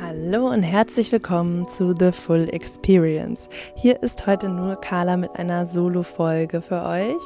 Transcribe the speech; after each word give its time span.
Hallo 0.00 0.48
und 0.48 0.62
herzlich 0.62 1.12
willkommen 1.12 1.68
zu 1.68 1.94
The 1.94 2.10
Full 2.10 2.48
Experience. 2.52 3.50
Hier 3.74 4.02
ist 4.02 4.26
heute 4.26 4.48
nur 4.48 4.76
Carla 4.76 5.18
mit 5.18 5.36
einer 5.36 5.66
Solo-Folge 5.66 6.62
für 6.62 6.82
euch, 6.82 7.20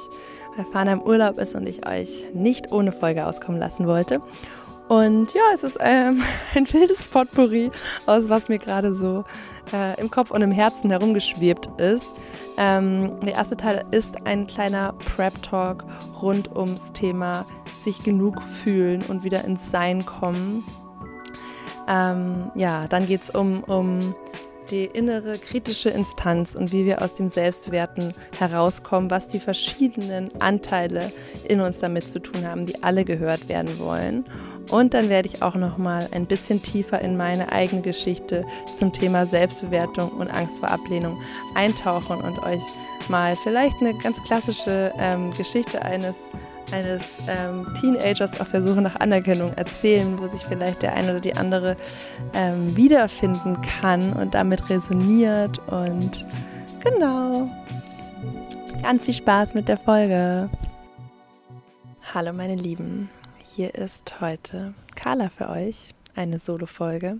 weil 0.56 0.64
Fana 0.72 0.94
im 0.94 1.02
Urlaub 1.02 1.38
ist 1.38 1.54
und 1.54 1.68
ich 1.68 1.86
euch 1.86 2.24
nicht 2.34 2.72
ohne 2.72 2.90
Folge 2.90 3.26
auskommen 3.26 3.60
lassen 3.60 3.86
wollte. 3.86 4.20
Und 4.88 5.32
ja, 5.34 5.40
es 5.54 5.62
ist 5.62 5.78
ähm, 5.80 6.22
ein 6.54 6.70
wildes 6.72 7.06
Potpourri 7.06 7.70
aus, 8.06 8.28
was 8.28 8.48
mir 8.48 8.58
gerade 8.58 8.96
so 8.96 9.24
äh, 9.72 9.98
im 10.00 10.10
Kopf 10.10 10.32
und 10.32 10.42
im 10.42 10.50
Herzen 10.50 10.90
herumgeschwebt 10.90 11.68
ist. 11.80 12.08
Ähm, 12.58 13.20
der 13.20 13.34
erste 13.34 13.56
Teil 13.56 13.84
ist 13.92 14.26
ein 14.26 14.46
kleiner 14.46 14.94
Prep-Talk 15.14 15.84
rund 16.20 16.54
ums 16.56 16.92
Thema 16.92 17.46
sich 17.82 18.02
genug 18.02 18.42
fühlen 18.42 19.02
und 19.06 19.22
wieder 19.22 19.44
ins 19.44 19.70
Sein 19.70 20.04
kommen. 20.04 20.64
Ähm, 21.88 22.50
ja, 22.54 22.86
dann 22.88 23.06
geht 23.06 23.22
es 23.24 23.30
um, 23.30 23.62
um 23.64 24.14
die 24.70 24.86
innere 24.86 25.38
kritische 25.38 25.90
Instanz 25.90 26.54
und 26.54 26.72
wie 26.72 26.86
wir 26.86 27.02
aus 27.02 27.14
dem 27.14 27.28
Selbstwerten 27.28 28.14
herauskommen, 28.38 29.10
was 29.10 29.28
die 29.28 29.40
verschiedenen 29.40 30.30
Anteile 30.40 31.12
in 31.46 31.60
uns 31.60 31.78
damit 31.78 32.08
zu 32.08 32.18
tun 32.18 32.46
haben, 32.46 32.66
die 32.66 32.82
alle 32.82 33.04
gehört 33.04 33.48
werden 33.48 33.78
wollen. 33.78 34.24
Und 34.70 34.94
dann 34.94 35.10
werde 35.10 35.28
ich 35.28 35.42
auch 35.42 35.56
noch 35.56 35.76
mal 35.76 36.08
ein 36.12 36.26
bisschen 36.26 36.62
tiefer 36.62 37.00
in 37.00 37.16
meine 37.16 37.52
eigene 37.52 37.82
Geschichte 37.82 38.44
zum 38.76 38.92
Thema 38.92 39.26
Selbstbewertung 39.26 40.10
und 40.12 40.28
Angst 40.28 40.58
vor 40.58 40.70
Ablehnung 40.70 41.20
eintauchen 41.54 42.16
und 42.16 42.42
euch 42.44 42.62
mal 43.08 43.36
vielleicht 43.36 43.80
eine 43.80 43.92
ganz 43.98 44.16
klassische 44.24 44.92
ähm, 44.98 45.32
Geschichte 45.36 45.82
eines 45.82 46.14
eines 46.72 47.02
ähm, 47.28 47.66
Teenagers 47.80 48.40
auf 48.40 48.50
der 48.50 48.62
Suche 48.62 48.80
nach 48.80 48.96
Anerkennung 48.96 49.52
erzählen, 49.54 50.18
wo 50.18 50.28
sich 50.28 50.42
vielleicht 50.42 50.82
der 50.82 50.94
eine 50.94 51.10
oder 51.10 51.20
die 51.20 51.36
andere 51.36 51.76
ähm, 52.32 52.76
wiederfinden 52.76 53.60
kann 53.62 54.12
und 54.12 54.34
damit 54.34 54.68
resoniert. 54.70 55.58
Und 55.68 56.26
genau, 56.82 57.48
ganz 58.82 59.04
viel 59.04 59.14
Spaß 59.14 59.54
mit 59.54 59.68
der 59.68 59.78
Folge. 59.78 60.48
Hallo 62.12 62.32
meine 62.32 62.56
Lieben, 62.56 63.10
hier 63.42 63.74
ist 63.74 64.20
heute 64.20 64.74
Carla 64.94 65.28
für 65.28 65.48
euch, 65.48 65.94
eine 66.14 66.38
Solo-Folge. 66.38 67.18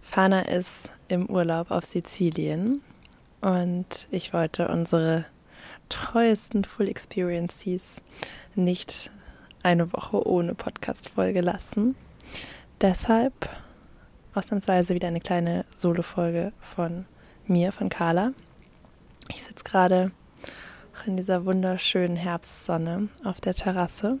Fana 0.00 0.42
ist 0.42 0.90
im 1.08 1.26
Urlaub 1.26 1.70
auf 1.70 1.84
Sizilien 1.84 2.82
und 3.40 4.06
ich 4.10 4.32
wollte 4.32 4.68
unsere 4.68 5.24
treuesten 5.88 6.64
Full 6.64 6.88
Experiences 6.88 8.02
nicht 8.54 9.10
eine 9.62 9.92
Woche 9.92 10.26
ohne 10.26 10.54
Podcast-Folge 10.54 11.40
lassen. 11.40 11.96
Deshalb 12.80 13.48
ausnahmsweise 14.34 14.94
wieder 14.94 15.08
eine 15.08 15.20
kleine 15.20 15.64
Solo-Folge 15.74 16.52
von 16.60 17.06
mir, 17.46 17.72
von 17.72 17.88
Carla. 17.88 18.32
Ich 19.28 19.42
sitze 19.42 19.64
gerade 19.64 20.10
in 21.06 21.16
dieser 21.16 21.44
wunderschönen 21.44 22.16
Herbstsonne 22.16 23.08
auf 23.24 23.40
der 23.40 23.54
Terrasse 23.54 24.18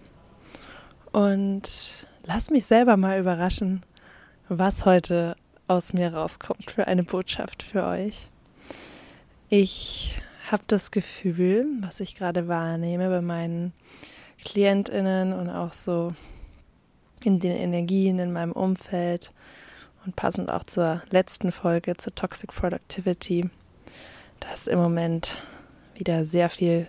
und 1.12 2.06
lass 2.24 2.50
mich 2.50 2.66
selber 2.66 2.96
mal 2.96 3.20
überraschen, 3.20 3.82
was 4.48 4.84
heute 4.84 5.36
aus 5.66 5.92
mir 5.92 6.12
rauskommt 6.12 6.70
für 6.70 6.86
eine 6.86 7.04
Botschaft 7.04 7.62
für 7.62 7.84
euch. 7.84 8.28
Ich 9.48 10.14
habe 10.50 10.62
das 10.66 10.90
Gefühl, 10.90 11.66
was 11.80 12.00
ich 12.00 12.16
gerade 12.16 12.48
wahrnehme 12.48 13.08
bei 13.08 13.20
meinen 13.20 13.72
KlientInnen 14.44 15.32
und 15.32 15.48
auch 15.50 15.72
so 15.72 16.14
in 17.24 17.40
den 17.40 17.56
Energien 17.56 18.18
in 18.18 18.32
meinem 18.32 18.52
Umfeld 18.52 19.32
und 20.04 20.16
passend 20.16 20.50
auch 20.50 20.64
zur 20.64 21.02
letzten 21.10 21.52
Folge 21.52 21.96
zur 21.96 22.14
Toxic 22.14 22.52
Productivity, 22.52 23.48
dass 24.40 24.66
im 24.66 24.78
Moment 24.78 25.42
wieder 25.94 26.26
sehr 26.26 26.50
viel 26.50 26.88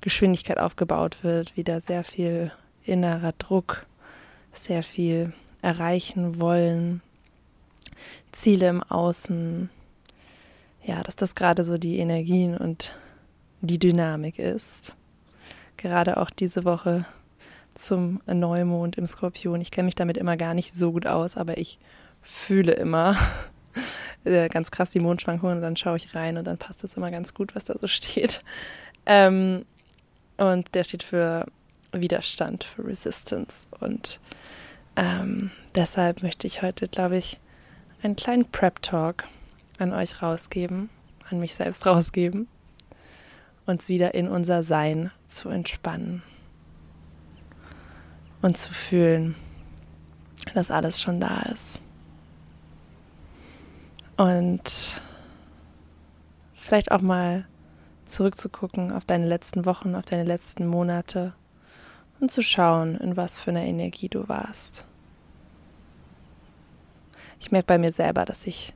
Geschwindigkeit 0.00 0.58
aufgebaut 0.58 1.22
wird, 1.22 1.56
wieder 1.56 1.80
sehr 1.80 2.04
viel 2.04 2.52
innerer 2.84 3.32
Druck, 3.32 3.86
sehr 4.52 4.82
viel 4.82 5.32
erreichen 5.62 6.40
wollen, 6.40 7.00
Ziele 8.32 8.68
im 8.68 8.82
Außen. 8.82 9.70
Ja, 10.84 11.02
dass 11.02 11.16
das 11.16 11.34
gerade 11.34 11.64
so 11.64 11.78
die 11.78 11.98
Energien 11.98 12.56
und 12.56 12.94
die 13.60 13.78
Dynamik 13.78 14.38
ist. 14.38 14.96
Gerade 15.76 16.16
auch 16.16 16.30
diese 16.30 16.64
Woche 16.64 17.04
zum 17.74 18.20
Neumond 18.26 18.96
im 18.98 19.06
Skorpion. 19.06 19.60
Ich 19.60 19.70
kenne 19.70 19.86
mich 19.86 19.94
damit 19.94 20.18
immer 20.18 20.36
gar 20.36 20.54
nicht 20.54 20.74
so 20.74 20.92
gut 20.92 21.06
aus, 21.06 21.36
aber 21.36 21.58
ich 21.58 21.78
fühle 22.20 22.72
immer 22.72 23.16
äh, 24.24 24.48
ganz 24.48 24.70
krass 24.70 24.90
die 24.90 25.00
Mondschwankungen 25.00 25.56
und 25.56 25.62
dann 25.62 25.76
schaue 25.76 25.96
ich 25.96 26.14
rein 26.14 26.36
und 26.36 26.46
dann 26.46 26.58
passt 26.58 26.82
das 26.82 26.94
immer 26.94 27.10
ganz 27.10 27.34
gut, 27.34 27.54
was 27.54 27.64
da 27.64 27.78
so 27.78 27.86
steht. 27.86 28.42
Ähm, 29.06 29.64
und 30.36 30.74
der 30.74 30.84
steht 30.84 31.02
für 31.02 31.46
Widerstand, 31.92 32.64
für 32.64 32.86
Resistance. 32.86 33.66
Und 33.80 34.20
ähm, 34.96 35.50
deshalb 35.74 36.22
möchte 36.22 36.46
ich 36.46 36.62
heute, 36.62 36.88
glaube 36.88 37.16
ich, 37.16 37.38
einen 38.02 38.16
kleinen 38.16 38.50
Prep-Talk 38.50 39.28
an 39.82 39.92
euch 39.92 40.22
rausgeben, 40.22 40.88
an 41.28 41.40
mich 41.40 41.54
selbst 41.54 41.86
rausgeben, 41.86 42.48
uns 43.66 43.88
wieder 43.88 44.14
in 44.14 44.28
unser 44.28 44.62
Sein 44.64 45.10
zu 45.28 45.48
entspannen 45.48 46.22
und 48.40 48.56
zu 48.56 48.72
fühlen, 48.72 49.34
dass 50.54 50.70
alles 50.70 51.00
schon 51.00 51.20
da 51.20 51.42
ist. 51.52 51.80
Und 54.16 55.00
vielleicht 56.54 56.92
auch 56.92 57.00
mal 57.00 57.46
zurückzugucken 58.04 58.92
auf 58.92 59.04
deine 59.04 59.26
letzten 59.26 59.64
Wochen, 59.64 59.94
auf 59.94 60.04
deine 60.04 60.24
letzten 60.24 60.66
Monate 60.66 61.34
und 62.20 62.30
zu 62.30 62.42
schauen, 62.42 62.96
in 62.96 63.16
was 63.16 63.40
für 63.40 63.50
einer 63.50 63.64
Energie 63.64 64.08
du 64.08 64.28
warst. 64.28 64.86
Ich 67.40 67.50
merke 67.50 67.66
bei 67.66 67.78
mir 67.78 67.92
selber, 67.92 68.24
dass 68.24 68.46
ich 68.46 68.74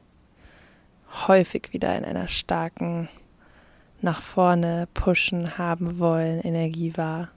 häufig 1.17 1.73
wieder 1.73 1.97
in 1.97 2.05
einer 2.05 2.29
starken 2.29 3.09
nach 4.03 4.23
vorne 4.23 4.89
pushen, 4.95 5.59
haben 5.59 5.99
wollen 5.99 6.41
Energie 6.41 6.97
war. 6.97 7.31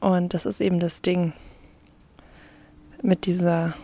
Und 0.00 0.34
das 0.34 0.46
ist 0.46 0.60
eben 0.60 0.78
das 0.78 1.02
Ding 1.02 1.32
mit 3.02 3.26
dieser 3.26 3.74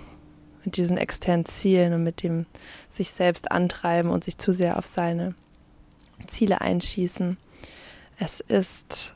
mit 0.64 0.76
diesen 0.76 0.96
externen 0.96 1.44
Zielen 1.44 1.92
und 1.92 2.02
mit 2.02 2.22
dem 2.22 2.46
sich 2.88 3.10
selbst 3.10 3.52
antreiben 3.52 4.10
und 4.10 4.24
sich 4.24 4.38
zu 4.38 4.52
sehr 4.52 4.78
auf 4.78 4.86
seine 4.86 5.34
Ziele 6.26 6.60
einschießen. 6.60 7.36
Es 8.18 8.40
ist 8.40 9.14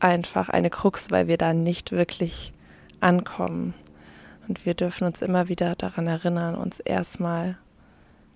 einfach 0.00 0.48
eine 0.48 0.70
Krux, 0.70 1.10
weil 1.10 1.28
wir 1.28 1.38
da 1.38 1.52
nicht 1.52 1.92
wirklich 1.92 2.52
ankommen. 3.00 3.74
Und 4.48 4.64
wir 4.66 4.74
dürfen 4.74 5.06
uns 5.06 5.22
immer 5.22 5.48
wieder 5.48 5.74
daran 5.74 6.06
erinnern, 6.06 6.54
uns 6.54 6.80
erstmal 6.80 7.56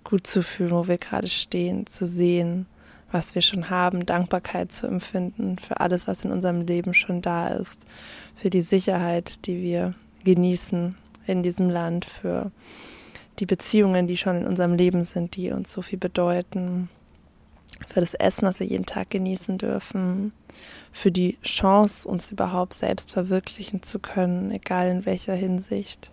gut 0.05 0.27
zu 0.27 0.43
fühlen, 0.43 0.71
wo 0.71 0.89
wir 0.89 0.99
gerade 0.99 1.29
stehen, 1.29 1.87
zu 1.87 2.07
sehen, 2.07 2.67
was 3.13 3.35
wir 3.35 3.43
schon 3.43 3.71
haben, 3.71 4.07
Dankbarkeit 4.07 4.73
zu 4.73 4.87
empfinden 4.87 5.59
für 5.59 5.81
alles, 5.81 6.07
was 6.07 6.25
in 6.25 6.31
unserem 6.31 6.63
Leben 6.63 6.95
schon 6.95 7.23
da 7.23 7.49
ist, 7.49 7.85
für 8.37 8.51
die 8.51 8.63
Sicherheit, 8.63 9.47
die 9.47 9.61
wir 9.63 9.95
genießen 10.25 10.97
in 11.27 11.43
diesem 11.43 11.71
Land, 11.71 12.05
für 12.05 12.51
die 13.39 13.47
Beziehungen, 13.47 14.07
die 14.07 14.17
schon 14.17 14.37
in 14.37 14.47
unserem 14.47 14.75
Leben 14.75 15.05
sind, 15.05 15.37
die 15.37 15.51
uns 15.51 15.73
so 15.73 15.83
viel 15.83 15.99
bedeuten, 15.99 16.89
für 17.89 18.01
das 18.01 18.15
Essen, 18.15 18.45
das 18.45 18.61
wir 18.61 18.67
jeden 18.67 18.87
Tag 18.87 19.11
genießen 19.11 19.59
dürfen, 19.59 20.33
für 20.93 21.11
die 21.11 21.39
Chance, 21.43 22.09
uns 22.09 22.31
überhaupt 22.31 22.75
selbst 22.75 23.13
verwirklichen 23.13 23.83
zu 23.83 23.99
können, 23.99 24.51
egal 24.51 24.89
in 24.89 25.07
welcher 25.07 25.35
Hinsicht. 25.35 26.11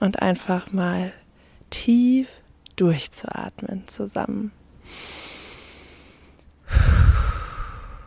Und 0.00 0.22
einfach 0.22 0.72
mal 0.72 1.12
tief 1.70 2.28
durchzuatmen 2.76 3.86
zusammen. 3.88 4.52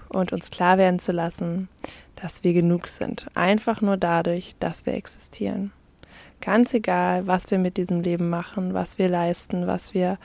Und 0.09 0.31
uns 0.31 0.51
klar 0.51 0.77
werden 0.77 0.99
zu 0.99 1.11
lassen, 1.11 1.69
dass 2.15 2.43
wir 2.43 2.53
genug 2.53 2.87
sind. 2.87 3.25
Einfach 3.33 3.81
nur 3.81 3.97
dadurch, 3.97 4.55
dass 4.59 4.85
wir 4.85 4.93
existieren. 4.93 5.71
Ganz 6.39 6.73
egal, 6.73 7.25
was 7.25 7.49
wir 7.51 7.57
mit 7.57 7.77
diesem 7.77 8.01
Leben 8.01 8.29
machen, 8.29 8.73
was 8.73 8.97
wir 8.97 9.09
leisten, 9.09 9.65
was 9.65 9.93
wir 9.93 10.17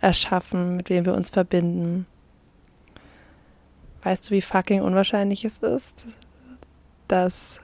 erschaffen, 0.00 0.76
mit 0.76 0.88
wem 0.88 1.04
wir 1.04 1.14
uns 1.14 1.30
verbinden. 1.30 2.06
Weißt 4.02 4.28
du, 4.28 4.34
wie 4.34 4.42
fucking 4.42 4.82
unwahrscheinlich 4.82 5.44
es 5.44 5.58
ist, 5.58 6.06
dass 7.08 7.58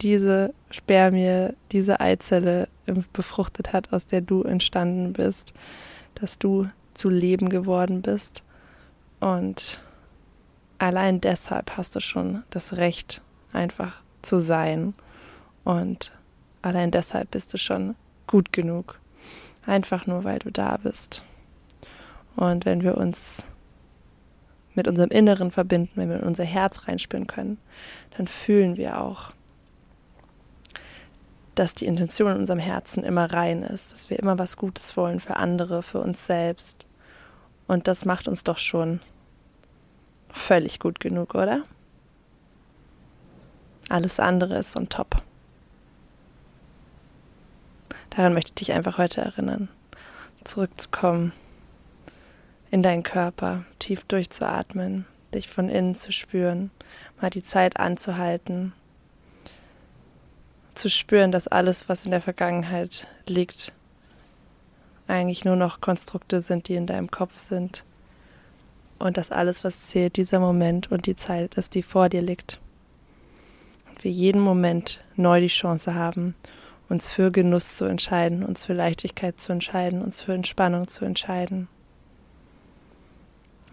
diese 0.00 0.54
Spermie, 0.70 1.50
diese 1.72 2.00
Eizelle 2.00 2.68
befruchtet 3.12 3.72
hat, 3.72 3.92
aus 3.92 4.06
der 4.06 4.20
du 4.20 4.42
entstanden 4.42 5.12
bist, 5.12 5.52
dass 6.14 6.38
du 6.38 6.68
zu 6.94 7.08
Leben 7.08 7.48
geworden 7.48 8.02
bist. 8.02 8.42
Und 9.20 9.80
allein 10.78 11.20
deshalb 11.20 11.76
hast 11.76 11.96
du 11.96 12.00
schon 12.00 12.42
das 12.50 12.76
Recht, 12.76 13.22
einfach 13.52 14.02
zu 14.22 14.38
sein 14.38 14.94
und 15.64 16.12
allein 16.62 16.90
deshalb 16.90 17.30
bist 17.30 17.52
du 17.52 17.58
schon 17.58 17.94
gut 18.26 18.52
genug. 18.52 19.00
Einfach 19.66 20.06
nur, 20.06 20.24
weil 20.24 20.38
du 20.38 20.50
da 20.50 20.76
bist. 20.76 21.24
Und 22.36 22.64
wenn 22.64 22.82
wir 22.82 22.96
uns 22.96 23.42
mit 24.74 24.86
unserem 24.86 25.10
Inneren 25.10 25.50
verbinden, 25.50 25.90
wenn 25.96 26.08
wir 26.08 26.18
in 26.18 26.22
unser 26.22 26.44
Herz 26.44 26.86
reinspüren 26.86 27.26
können, 27.26 27.58
dann 28.16 28.28
fühlen 28.28 28.76
wir 28.76 29.00
auch, 29.00 29.32
dass 31.58 31.74
die 31.74 31.86
Intention 31.86 32.32
in 32.32 32.38
unserem 32.38 32.60
Herzen 32.60 33.02
immer 33.02 33.32
rein 33.32 33.64
ist, 33.64 33.92
dass 33.92 34.10
wir 34.10 34.18
immer 34.18 34.38
was 34.38 34.56
Gutes 34.56 34.96
wollen 34.96 35.18
für 35.18 35.36
andere, 35.36 35.82
für 35.82 36.00
uns 36.00 36.24
selbst. 36.24 36.84
Und 37.66 37.88
das 37.88 38.04
macht 38.04 38.28
uns 38.28 38.44
doch 38.44 38.58
schon 38.58 39.00
völlig 40.30 40.78
gut 40.78 41.00
genug, 41.00 41.34
oder? 41.34 41.64
Alles 43.88 44.20
andere 44.20 44.58
ist 44.58 44.76
on 44.76 44.88
top. 44.88 45.22
Daran 48.10 48.34
möchte 48.34 48.50
ich 48.50 48.66
dich 48.66 48.72
einfach 48.72 48.98
heute 48.98 49.22
erinnern, 49.22 49.68
zurückzukommen 50.44 51.32
in 52.70 52.84
deinen 52.84 53.02
Körper, 53.02 53.64
tief 53.80 54.04
durchzuatmen, 54.04 55.06
dich 55.34 55.48
von 55.48 55.68
innen 55.68 55.96
zu 55.96 56.12
spüren, 56.12 56.70
mal 57.20 57.30
die 57.30 57.44
Zeit 57.44 57.80
anzuhalten, 57.80 58.72
zu 60.78 60.90
spüren, 60.90 61.32
dass 61.32 61.48
alles, 61.48 61.88
was 61.88 62.04
in 62.04 62.10
der 62.10 62.20
Vergangenheit 62.20 63.06
liegt, 63.26 63.72
eigentlich 65.06 65.44
nur 65.44 65.56
noch 65.56 65.80
Konstrukte 65.80 66.40
sind, 66.40 66.68
die 66.68 66.74
in 66.74 66.86
deinem 66.86 67.10
Kopf 67.10 67.38
sind. 67.38 67.84
Und 68.98 69.16
dass 69.16 69.30
alles, 69.30 69.64
was 69.64 69.84
zählt, 69.84 70.16
dieser 70.16 70.40
Moment 70.40 70.90
und 70.90 71.06
die 71.06 71.16
Zeit 71.16 71.54
ist, 71.54 71.74
die 71.74 71.82
vor 71.82 72.08
dir 72.08 72.20
liegt. 72.20 72.60
Und 73.88 74.02
wir 74.02 74.10
jeden 74.10 74.40
Moment 74.40 75.00
neu 75.16 75.40
die 75.40 75.46
Chance 75.46 75.94
haben, 75.94 76.34
uns 76.88 77.10
für 77.10 77.30
Genuss 77.30 77.76
zu 77.76 77.84
entscheiden, 77.84 78.44
uns 78.44 78.64
für 78.64 78.72
Leichtigkeit 78.72 79.40
zu 79.40 79.52
entscheiden, 79.52 80.02
uns 80.02 80.20
für 80.22 80.34
Entspannung 80.34 80.88
zu 80.88 81.04
entscheiden. 81.04 81.68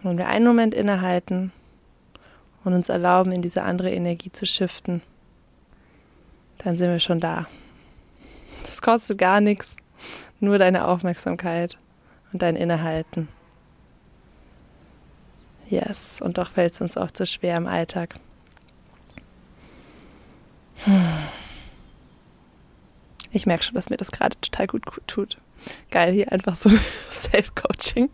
Und 0.02 0.10
wenn 0.10 0.18
wir 0.18 0.28
einen 0.28 0.46
Moment 0.46 0.74
innehalten 0.74 1.52
und 2.64 2.74
uns 2.74 2.88
erlauben, 2.88 3.32
in 3.32 3.42
diese 3.42 3.62
andere 3.62 3.90
Energie 3.90 4.30
zu 4.30 4.46
shiften, 4.46 5.02
dann 6.58 6.76
sind 6.76 6.90
wir 6.90 7.00
schon 7.00 7.20
da. 7.20 7.46
Das 8.64 8.82
kostet 8.82 9.18
gar 9.18 9.40
nichts, 9.40 9.76
nur 10.40 10.58
deine 10.58 10.86
Aufmerksamkeit 10.86 11.78
und 12.32 12.42
dein 12.42 12.56
Innehalten. 12.56 13.28
Yes, 15.68 16.20
und 16.20 16.38
doch 16.38 16.50
fällt 16.50 16.74
es 16.74 16.80
uns 16.80 16.96
auch 16.96 17.10
zu 17.10 17.26
schwer 17.26 17.56
im 17.56 17.66
Alltag. 17.66 18.14
Ich 23.32 23.46
merke 23.46 23.64
schon, 23.64 23.74
dass 23.74 23.90
mir 23.90 23.96
das 23.96 24.12
gerade 24.12 24.40
total 24.40 24.66
gut 24.66 24.84
tut. 25.06 25.38
Geil, 25.90 26.12
hier 26.12 26.30
einfach 26.30 26.54
so 26.54 26.70
Self-Coaching. 27.10 28.10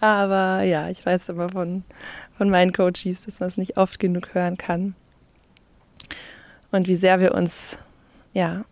Aber 0.00 0.62
ja, 0.62 0.88
ich 0.88 1.04
weiß 1.04 1.28
immer 1.28 1.50
von, 1.50 1.84
von 2.38 2.48
meinen 2.48 2.72
Coaches, 2.72 3.22
dass 3.26 3.40
man 3.40 3.48
es 3.48 3.56
nicht 3.56 3.76
oft 3.76 3.98
genug 3.98 4.34
hören 4.34 4.56
kann. 4.56 4.94
Und 6.76 6.88
wie 6.88 6.96
sehr 6.96 7.20
wir 7.20 7.34
uns, 7.34 7.78
ja, 8.34 8.66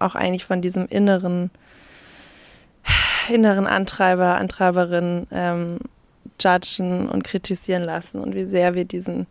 auch 0.00 0.16
eigentlich 0.16 0.44
von 0.44 0.60
diesem 0.60 0.86
inneren, 0.88 1.52
inneren 3.28 3.68
Antreiber, 3.68 4.34
Antreiberin 4.34 5.28
ähm, 5.30 5.78
judgen 6.40 7.08
und 7.08 7.22
kritisieren 7.22 7.84
lassen 7.84 8.18
und 8.18 8.34
wie 8.34 8.44
sehr 8.44 8.74
wir 8.74 8.84
diesen, 8.84 9.28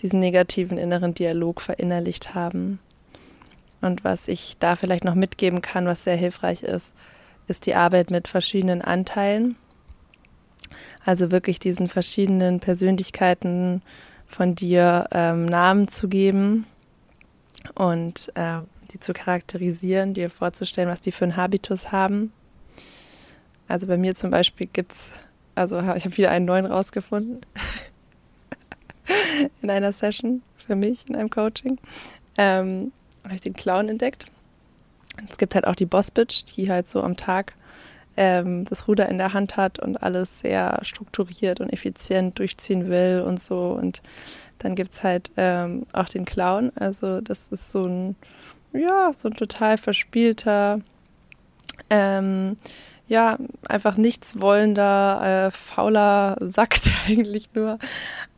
diesen 0.00 0.18
negativen 0.18 0.78
inneren 0.78 1.14
Dialog 1.14 1.60
verinnerlicht 1.60 2.34
haben. 2.34 2.80
Und 3.80 4.02
was 4.02 4.26
ich 4.26 4.56
da 4.58 4.74
vielleicht 4.74 5.04
noch 5.04 5.14
mitgeben 5.14 5.62
kann, 5.62 5.86
was 5.86 6.02
sehr 6.02 6.16
hilfreich 6.16 6.64
ist, 6.64 6.92
ist 7.46 7.66
die 7.66 7.76
Arbeit 7.76 8.10
mit 8.10 8.26
verschiedenen 8.26 8.82
Anteilen. 8.82 9.54
Also 11.04 11.30
wirklich 11.30 11.60
diesen 11.60 11.86
verschiedenen 11.86 12.58
Persönlichkeiten 12.58 13.82
von 14.26 14.56
dir 14.56 15.06
ähm, 15.12 15.44
Namen 15.44 15.86
zu 15.86 16.08
geben 16.08 16.66
und 17.74 18.30
äh, 18.34 18.58
die 18.92 19.00
zu 19.00 19.12
charakterisieren, 19.12 20.14
dir 20.14 20.30
vorzustellen, 20.30 20.88
was 20.88 21.00
die 21.00 21.12
für 21.12 21.24
einen 21.24 21.36
Habitus 21.36 21.92
haben. 21.92 22.32
Also 23.68 23.86
bei 23.86 23.96
mir 23.96 24.14
zum 24.14 24.30
Beispiel 24.30 24.68
gibt 24.72 24.92
es, 24.92 25.10
also 25.54 25.78
ich 25.78 26.04
habe 26.04 26.16
wieder 26.16 26.30
einen 26.30 26.44
neuen 26.44 26.66
rausgefunden 26.66 27.40
in 29.62 29.70
einer 29.70 29.92
Session 29.92 30.42
für 30.58 30.76
mich, 30.76 31.08
in 31.08 31.16
einem 31.16 31.30
Coaching. 31.30 31.78
Ähm, 32.36 32.92
habe 33.24 33.34
ich 33.34 33.40
den 33.40 33.54
Clown 33.54 33.88
entdeckt. 33.88 34.26
Es 35.30 35.38
gibt 35.38 35.54
halt 35.54 35.66
auch 35.66 35.74
die 35.74 35.86
Boss 35.86 36.10
Bitch, 36.10 36.44
die 36.56 36.70
halt 36.70 36.86
so 36.86 37.02
am 37.02 37.16
Tag 37.16 37.54
ähm, 38.16 38.64
das 38.64 38.88
Ruder 38.88 39.08
in 39.08 39.18
der 39.18 39.32
Hand 39.32 39.56
hat 39.56 39.78
und 39.78 40.02
alles 40.02 40.40
sehr 40.40 40.78
strukturiert 40.82 41.60
und 41.60 41.72
effizient 41.72 42.38
durchziehen 42.38 42.88
will 42.88 43.22
und 43.26 43.42
so. 43.42 43.70
Und 43.70 44.02
dann 44.58 44.74
gibt 44.74 44.94
es 44.94 45.02
halt 45.02 45.30
ähm, 45.36 45.86
auch 45.92 46.08
den 46.08 46.24
Clown. 46.24 46.72
Also 46.74 47.20
das 47.20 47.46
ist 47.50 47.72
so 47.72 47.86
ein, 47.86 48.16
ja, 48.72 49.12
so 49.14 49.28
ein 49.28 49.34
total 49.34 49.78
verspielter, 49.78 50.80
ähm, 51.90 52.56
ja, 53.08 53.36
einfach 53.68 53.96
nichts 53.96 54.40
wollender, 54.40 55.48
äh, 55.48 55.50
fauler 55.50 56.36
Sack, 56.40 56.80
der 56.84 56.92
eigentlich 57.06 57.50
nur 57.54 57.78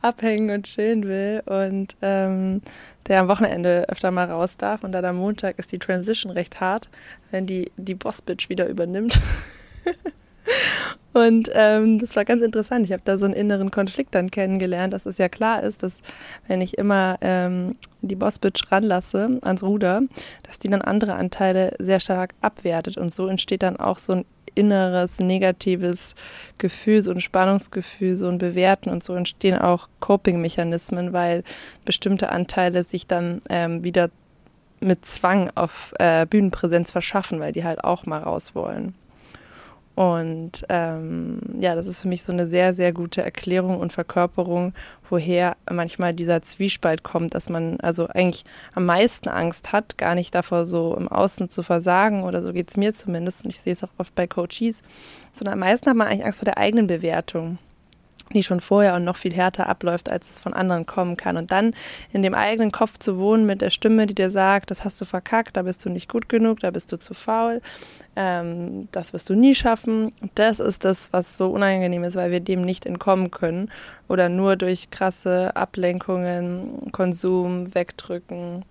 abhängen 0.02 0.50
und 0.50 0.66
chillen 0.66 1.06
will 1.06 1.42
und 1.46 1.96
ähm, 2.02 2.62
der 3.06 3.20
am 3.20 3.28
Wochenende 3.28 3.88
öfter 3.88 4.10
mal 4.10 4.30
raus 4.30 4.56
darf 4.56 4.82
und 4.82 4.92
dann 4.92 5.04
am 5.04 5.16
Montag 5.16 5.58
ist 5.58 5.72
die 5.72 5.78
Transition 5.78 6.32
recht 6.32 6.60
hart, 6.60 6.88
wenn 7.30 7.46
die, 7.46 7.70
die 7.76 7.94
Boss-Bitch 7.94 8.48
wieder 8.48 8.66
übernimmt. 8.66 9.20
Und 11.14 11.48
ähm, 11.54 12.00
das 12.00 12.16
war 12.16 12.24
ganz 12.24 12.42
interessant. 12.42 12.84
Ich 12.86 12.92
habe 12.92 13.02
da 13.04 13.18
so 13.18 13.24
einen 13.24 13.34
inneren 13.34 13.70
Konflikt 13.70 14.16
dann 14.16 14.32
kennengelernt, 14.32 14.92
dass 14.92 15.06
es 15.06 15.16
ja 15.16 15.28
klar 15.28 15.62
ist, 15.62 15.84
dass 15.84 16.00
wenn 16.48 16.60
ich 16.60 16.76
immer 16.76 17.18
ähm, 17.20 17.76
die 18.02 18.16
Bossbitch 18.16 18.72
ranlasse 18.72 19.38
ans 19.42 19.62
Ruder, 19.62 20.02
dass 20.42 20.58
die 20.58 20.68
dann 20.68 20.82
andere 20.82 21.14
Anteile 21.14 21.72
sehr 21.78 22.00
stark 22.00 22.34
abwertet. 22.40 22.96
Und 22.96 23.14
so 23.14 23.28
entsteht 23.28 23.62
dann 23.62 23.76
auch 23.76 24.00
so 24.00 24.14
ein 24.14 24.24
inneres 24.56 25.20
negatives 25.20 26.16
Gefühl, 26.58 27.02
so 27.02 27.12
ein 27.12 27.20
Spannungsgefühl, 27.20 28.16
so 28.16 28.28
ein 28.28 28.38
Bewerten 28.38 28.90
und 28.90 29.02
so 29.04 29.14
entstehen 29.14 29.56
auch 29.56 29.88
Coping-Mechanismen, 30.00 31.12
weil 31.12 31.44
bestimmte 31.84 32.30
Anteile 32.30 32.82
sich 32.82 33.06
dann 33.06 33.40
ähm, 33.50 33.84
wieder 33.84 34.10
mit 34.80 35.06
Zwang 35.06 35.50
auf 35.54 35.94
äh, 35.98 36.26
Bühnenpräsenz 36.26 36.90
verschaffen, 36.90 37.40
weil 37.40 37.52
die 37.52 37.64
halt 37.64 37.84
auch 37.84 38.04
mal 38.04 38.22
raus 38.22 38.54
wollen. 38.54 38.94
Und 39.94 40.64
ähm, 40.70 41.38
ja, 41.60 41.76
das 41.76 41.86
ist 41.86 42.00
für 42.00 42.08
mich 42.08 42.24
so 42.24 42.32
eine 42.32 42.48
sehr, 42.48 42.74
sehr 42.74 42.92
gute 42.92 43.22
Erklärung 43.22 43.78
und 43.78 43.92
Verkörperung, 43.92 44.74
woher 45.08 45.56
manchmal 45.70 46.12
dieser 46.12 46.42
Zwiespalt 46.42 47.04
kommt, 47.04 47.34
dass 47.34 47.48
man 47.48 47.78
also 47.80 48.08
eigentlich 48.08 48.44
am 48.74 48.86
meisten 48.86 49.28
Angst 49.28 49.72
hat, 49.72 49.96
gar 49.96 50.16
nicht 50.16 50.34
davor 50.34 50.66
so 50.66 50.96
im 50.96 51.08
Außen 51.08 51.48
zu 51.48 51.62
versagen 51.62 52.24
oder 52.24 52.42
so 52.42 52.52
geht 52.52 52.70
es 52.70 52.76
mir 52.76 52.92
zumindest 52.94 53.44
und 53.44 53.50
ich 53.50 53.60
sehe 53.60 53.72
es 53.72 53.84
auch 53.84 53.92
oft 53.98 54.14
bei 54.16 54.26
Coaches, 54.26 54.82
sondern 55.32 55.54
am 55.54 55.60
meisten 55.60 55.88
hat 55.88 55.96
man 55.96 56.08
eigentlich 56.08 56.24
Angst 56.24 56.40
vor 56.40 56.46
der 56.46 56.58
eigenen 56.58 56.88
Bewertung 56.88 57.58
die 58.32 58.42
schon 58.42 58.60
vorher 58.60 58.94
und 58.94 59.04
noch 59.04 59.16
viel 59.16 59.34
härter 59.34 59.68
abläuft, 59.68 60.08
als 60.08 60.30
es 60.30 60.40
von 60.40 60.54
anderen 60.54 60.86
kommen 60.86 61.16
kann. 61.16 61.36
Und 61.36 61.50
dann 61.50 61.74
in 62.12 62.22
dem 62.22 62.34
eigenen 62.34 62.72
Kopf 62.72 62.98
zu 62.98 63.18
wohnen 63.18 63.46
mit 63.46 63.60
der 63.60 63.70
Stimme, 63.70 64.06
die 64.06 64.14
dir 64.14 64.30
sagt, 64.30 64.70
das 64.70 64.84
hast 64.84 65.00
du 65.00 65.04
verkackt, 65.04 65.56
da 65.56 65.62
bist 65.62 65.84
du 65.84 65.90
nicht 65.90 66.08
gut 66.08 66.28
genug, 66.28 66.60
da 66.60 66.70
bist 66.70 66.90
du 66.90 66.98
zu 66.98 67.14
faul, 67.14 67.60
ähm, 68.16 68.88
das 68.92 69.12
wirst 69.12 69.28
du 69.30 69.34
nie 69.34 69.54
schaffen. 69.54 70.12
Das 70.34 70.58
ist 70.58 70.84
das, 70.84 71.12
was 71.12 71.36
so 71.36 71.50
unangenehm 71.50 72.04
ist, 72.04 72.16
weil 72.16 72.30
wir 72.30 72.40
dem 72.40 72.62
nicht 72.62 72.86
entkommen 72.86 73.30
können 73.30 73.70
oder 74.08 74.28
nur 74.28 74.56
durch 74.56 74.90
krasse 74.90 75.54
Ablenkungen, 75.54 76.90
Konsum, 76.92 77.74
Wegdrücken, 77.74 78.64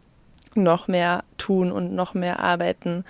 noch 0.55 0.87
mehr 0.87 1.23
tun 1.37 1.71
und 1.71 1.95
noch 1.95 2.13
mehr 2.13 2.39
arbeiten, 2.39 3.05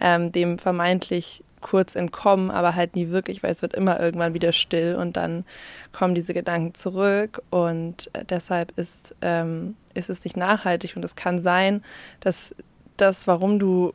ähm, 0.00 0.32
dem 0.32 0.58
vermeintlich 0.58 1.42
kurz 1.66 1.96
entkommen, 1.96 2.52
aber 2.52 2.76
halt 2.76 2.94
nie 2.94 3.08
wirklich, 3.08 3.42
weil 3.42 3.50
es 3.50 3.60
wird 3.60 3.74
immer 3.74 3.98
irgendwann 3.98 4.34
wieder 4.34 4.52
still 4.52 4.94
und 4.94 5.16
dann 5.16 5.44
kommen 5.92 6.14
diese 6.14 6.32
Gedanken 6.32 6.74
zurück 6.74 7.42
und 7.50 8.08
äh, 8.12 8.24
deshalb 8.24 8.70
ist, 8.78 9.16
ähm, 9.20 9.74
ist 9.92 10.08
es 10.08 10.22
nicht 10.22 10.36
nachhaltig 10.36 10.94
und 10.94 11.04
es 11.04 11.16
kann 11.16 11.42
sein, 11.42 11.82
dass 12.20 12.54
das, 12.96 13.26
warum 13.26 13.58
du 13.58 13.92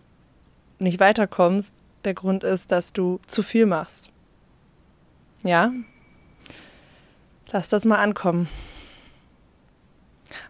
nicht 0.79 0.99
weiterkommst, 0.99 1.73
der 2.03 2.13
Grund 2.13 2.43
ist, 2.43 2.73
dass 2.73 2.91
du 2.91 3.21
zu 3.25 3.41
viel 3.41 3.65
machst. 3.65 4.11
Ja? 5.43 5.71
Lass 7.53 7.69
das 7.69 7.85
mal 7.85 7.99
ankommen. 7.99 8.49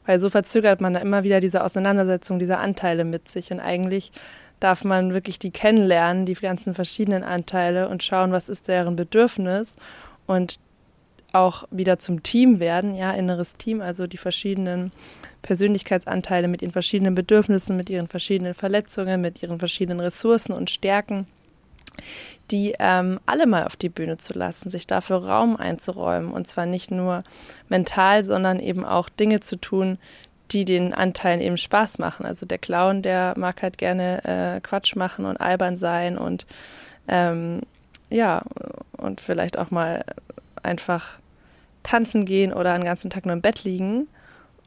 Weil 0.08 0.20
so 0.20 0.32
verzögert 0.32 0.82
man 0.82 0.96
da 0.96 1.02
immer 1.02 1.24
wieder 1.24 1.40
diese 1.40 1.64
Auseinandersetzung 1.64 2.40
dieser 2.40 2.60
Anteile 2.60 3.04
mit 3.04 3.30
sich 3.30 3.52
und 3.52 3.60
eigentlich 3.60 4.12
darf 4.62 4.84
man 4.86 5.14
wirklich 5.14 5.40
die 5.40 5.52
kennenlernen, 5.52 6.26
die 6.26 6.36
ganzen 6.36 6.74
verschiedenen 6.74 7.24
Anteile 7.24 7.90
und 7.90 8.04
schauen, 8.04 8.32
was 8.32 8.48
ist 8.48 8.70
deren 8.70 8.96
Bedürfnis 8.96 9.76
und 10.28 10.60
auch 11.34 11.64
wieder 11.72 11.98
zum 11.98 12.24
Team 12.24 12.60
werden, 12.60 12.96
ja, 12.96 13.12
inneres 13.12 13.56
Team, 13.56 13.82
also 13.82 14.06
die 14.06 14.18
verschiedenen 14.18 14.92
Persönlichkeitsanteile 15.42 16.48
mit 16.48 16.62
ihren 16.62 16.74
verschiedenen 16.74 17.16
Bedürfnissen, 17.16 17.76
mit 17.76 17.90
ihren 17.90 18.08
verschiedenen 18.08 18.54
Verletzungen, 18.54 19.22
mit 19.22 19.42
ihren 19.42 19.58
verschiedenen 19.58 20.00
Ressourcen 20.00 20.52
und 20.54 20.70
Stärken, 20.70 21.26
die 22.52 22.76
ähm, 22.80 23.20
alle 23.26 23.48
mal 23.48 23.66
auf 23.66 23.76
die 23.76 23.90
Bühne 23.90 24.18
zu 24.18 24.34
lassen, 24.34 24.70
sich 24.70 24.88
dafür 24.88 25.26
Raum 25.26 25.56
einzuräumen 25.56 26.32
und 26.32 26.48
zwar 26.48 26.66
nicht 26.66 26.92
nur 26.92 27.24
mental, 27.70 28.26
sondern 28.26 28.60
eben 28.60 28.86
auch 28.86 29.10
Dinge 29.10 29.40
zu 29.40 29.56
tun, 29.56 29.98
die 30.52 30.66
den 30.66 30.94
Anteilen 30.94 31.42
eben 31.42 31.58
Spaß 31.58 31.98
machen. 32.00 32.26
Also 32.26 32.46
der 32.46 32.58
Clown, 32.58 33.02
der 33.02 33.34
mag 33.38 33.62
halt 33.62 33.78
gerne 33.78 34.24
äh, 34.24 34.62
Quatsch 34.62 34.96
machen 34.96 35.26
und 35.26 35.38
albern 35.38 35.78
sein 35.78 36.18
und 36.18 36.46
ähm, 37.08 37.62
ja, 38.10 38.44
und 38.98 39.22
vielleicht 39.22 39.58
auch 39.58 39.72
mal 39.72 40.04
einfach 40.62 41.20
tanzen 41.84 42.26
gehen 42.26 42.54
oder 42.54 42.74
einen 42.74 42.84
ganzen 42.84 43.10
Tag 43.10 43.26
nur 43.26 43.34
im 43.34 43.42
Bett 43.42 43.64
liegen. 43.64 44.08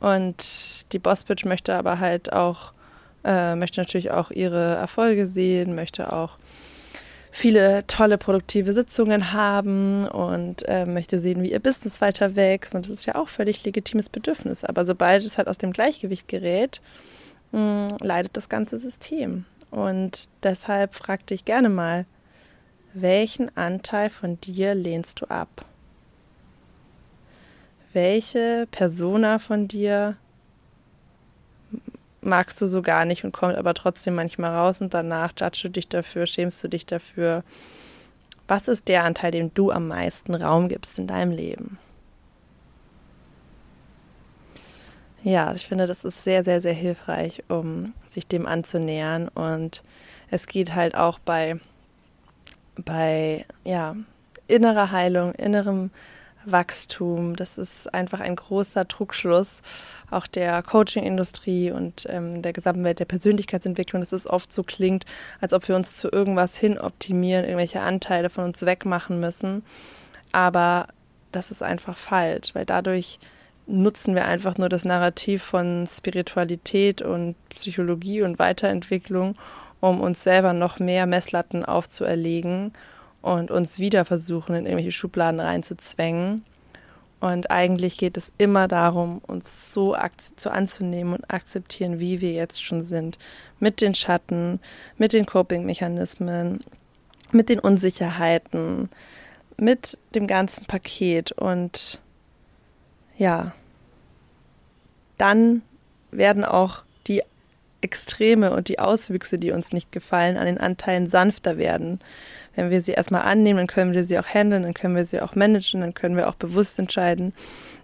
Und 0.00 0.92
die 0.92 0.98
Bossbitch 0.98 1.44
möchte 1.44 1.74
aber 1.74 2.00
halt 2.00 2.32
auch, 2.32 2.72
äh, 3.24 3.54
möchte 3.54 3.80
natürlich 3.80 4.10
auch 4.10 4.30
ihre 4.30 4.74
Erfolge 4.74 5.26
sehen, 5.26 5.74
möchte 5.74 6.12
auch 6.12 6.36
viele 7.36 7.84
tolle 7.88 8.16
produktive 8.16 8.74
Sitzungen 8.74 9.32
haben 9.32 10.06
und 10.06 10.62
äh, 10.68 10.86
möchte 10.86 11.18
sehen, 11.18 11.42
wie 11.42 11.50
ihr 11.50 11.58
Business 11.58 12.00
weiter 12.00 12.36
wächst. 12.36 12.76
Und 12.76 12.86
das 12.86 12.92
ist 12.92 13.06
ja 13.06 13.16
auch 13.16 13.28
völlig 13.28 13.64
legitimes 13.64 14.08
Bedürfnis. 14.08 14.62
Aber 14.62 14.84
sobald 14.84 15.24
es 15.24 15.36
halt 15.36 15.48
aus 15.48 15.58
dem 15.58 15.72
Gleichgewicht 15.72 16.28
gerät, 16.28 16.80
mh, 17.50 17.88
leidet 18.00 18.36
das 18.36 18.48
ganze 18.48 18.78
System. 18.78 19.46
Und 19.72 20.28
deshalb 20.44 20.94
frag 20.94 21.26
dich 21.26 21.44
gerne 21.44 21.68
mal, 21.68 22.06
welchen 22.92 23.54
Anteil 23.56 24.10
von 24.10 24.40
dir 24.40 24.76
lehnst 24.76 25.20
du 25.20 25.26
ab? 25.26 25.64
Welche 27.92 28.68
Persona 28.70 29.40
von 29.40 29.66
dir 29.66 30.16
magst 32.24 32.60
du 32.60 32.66
so 32.66 32.82
gar 32.82 33.04
nicht 33.04 33.24
und 33.24 33.32
kommt 33.32 33.56
aber 33.56 33.74
trotzdem 33.74 34.14
manchmal 34.14 34.54
raus 34.54 34.80
und 34.80 34.94
danach 34.94 35.32
judgst 35.38 35.64
du 35.64 35.68
dich 35.68 35.88
dafür, 35.88 36.26
schämst 36.26 36.62
du 36.64 36.68
dich 36.68 36.86
dafür. 36.86 37.44
Was 38.46 38.68
ist 38.68 38.88
der 38.88 39.04
Anteil, 39.04 39.30
dem 39.30 39.52
du 39.54 39.70
am 39.70 39.88
meisten 39.88 40.34
Raum 40.34 40.68
gibst 40.68 40.98
in 40.98 41.06
deinem 41.06 41.32
Leben? 41.32 41.78
Ja, 45.22 45.54
ich 45.54 45.66
finde, 45.66 45.86
das 45.86 46.04
ist 46.04 46.22
sehr, 46.22 46.44
sehr, 46.44 46.60
sehr 46.60 46.74
hilfreich, 46.74 47.44
um 47.48 47.94
sich 48.06 48.26
dem 48.26 48.46
anzunähern. 48.46 49.28
Und 49.28 49.82
es 50.30 50.46
geht 50.46 50.74
halt 50.74 50.94
auch 50.94 51.18
bei, 51.18 51.58
bei 52.76 53.46
ja, 53.64 53.96
innerer 54.48 54.90
Heilung, 54.90 55.32
innerem 55.32 55.90
Wachstum. 56.46 57.36
Das 57.36 57.58
ist 57.58 57.92
einfach 57.92 58.20
ein 58.20 58.36
großer 58.36 58.86
Trugschluss 58.88 59.62
auch 60.10 60.26
der 60.26 60.62
Coaching-Industrie 60.62 61.70
und 61.70 62.06
ähm, 62.08 62.42
der 62.42 62.52
gesamten 62.52 62.84
Welt 62.84 63.00
der 63.00 63.04
Persönlichkeitsentwicklung, 63.04 64.00
dass 64.00 64.12
es 64.12 64.26
oft 64.26 64.52
so 64.52 64.62
klingt, 64.62 65.04
als 65.40 65.52
ob 65.52 65.66
wir 65.68 65.76
uns 65.76 65.96
zu 65.96 66.10
irgendwas 66.10 66.56
hin 66.56 66.78
optimieren, 66.78 67.44
irgendwelche 67.44 67.80
Anteile 67.80 68.30
von 68.30 68.44
uns 68.44 68.64
wegmachen 68.64 69.20
müssen. 69.20 69.64
Aber 70.32 70.86
das 71.32 71.50
ist 71.50 71.62
einfach 71.62 71.96
falsch, 71.96 72.54
weil 72.54 72.64
dadurch 72.64 73.18
nutzen 73.66 74.14
wir 74.14 74.26
einfach 74.26 74.58
nur 74.58 74.68
das 74.68 74.84
Narrativ 74.84 75.42
von 75.42 75.86
Spiritualität 75.86 77.02
und 77.02 77.34
Psychologie 77.48 78.22
und 78.22 78.38
Weiterentwicklung, 78.38 79.36
um 79.80 80.00
uns 80.00 80.22
selber 80.22 80.52
noch 80.52 80.78
mehr 80.78 81.06
Messlatten 81.06 81.64
aufzuerlegen 81.64 82.72
und 83.24 83.50
uns 83.50 83.78
wieder 83.78 84.04
versuchen, 84.04 84.54
in 84.54 84.66
irgendwelche 84.66 84.92
Schubladen 84.92 85.40
reinzuzwängen. 85.40 86.44
Und 87.20 87.50
eigentlich 87.50 87.96
geht 87.96 88.18
es 88.18 88.30
immer 88.36 88.68
darum, 88.68 89.18
uns 89.26 89.72
so 89.72 89.96
zu 90.36 90.50
anzunehmen 90.50 91.14
und 91.14 91.32
akzeptieren, 91.32 91.98
wie 91.98 92.20
wir 92.20 92.32
jetzt 92.32 92.62
schon 92.62 92.82
sind. 92.82 93.18
Mit 93.60 93.80
den 93.80 93.94
Schatten, 93.94 94.60
mit 94.98 95.14
den 95.14 95.24
Coping-Mechanismen, 95.24 96.62
mit 97.32 97.48
den 97.48 97.60
Unsicherheiten, 97.60 98.90
mit 99.56 99.96
dem 100.14 100.26
ganzen 100.26 100.66
Paket. 100.66 101.32
Und 101.32 102.02
ja, 103.16 103.54
dann 105.16 105.62
werden 106.10 106.44
auch 106.44 106.82
die 107.06 107.22
Extreme 107.80 108.52
und 108.52 108.68
die 108.68 108.78
Auswüchse, 108.78 109.38
die 109.38 109.50
uns 109.50 109.72
nicht 109.72 109.92
gefallen, 109.92 110.36
an 110.36 110.44
den 110.44 110.58
Anteilen 110.58 111.08
sanfter 111.08 111.56
werden 111.56 112.00
wenn 112.56 112.70
wir 112.70 112.82
sie 112.82 112.92
erstmal 112.92 113.22
annehmen, 113.22 113.58
dann 113.58 113.66
können 113.66 113.92
wir 113.92 114.04
sie 114.04 114.18
auch 114.18 114.26
handeln, 114.26 114.62
dann 114.62 114.74
können 114.74 114.96
wir 114.96 115.06
sie 115.06 115.20
auch 115.20 115.34
managen, 115.34 115.80
dann 115.80 115.94
können 115.94 116.16
wir 116.16 116.28
auch 116.28 116.34
bewusst 116.34 116.78
entscheiden, 116.78 117.32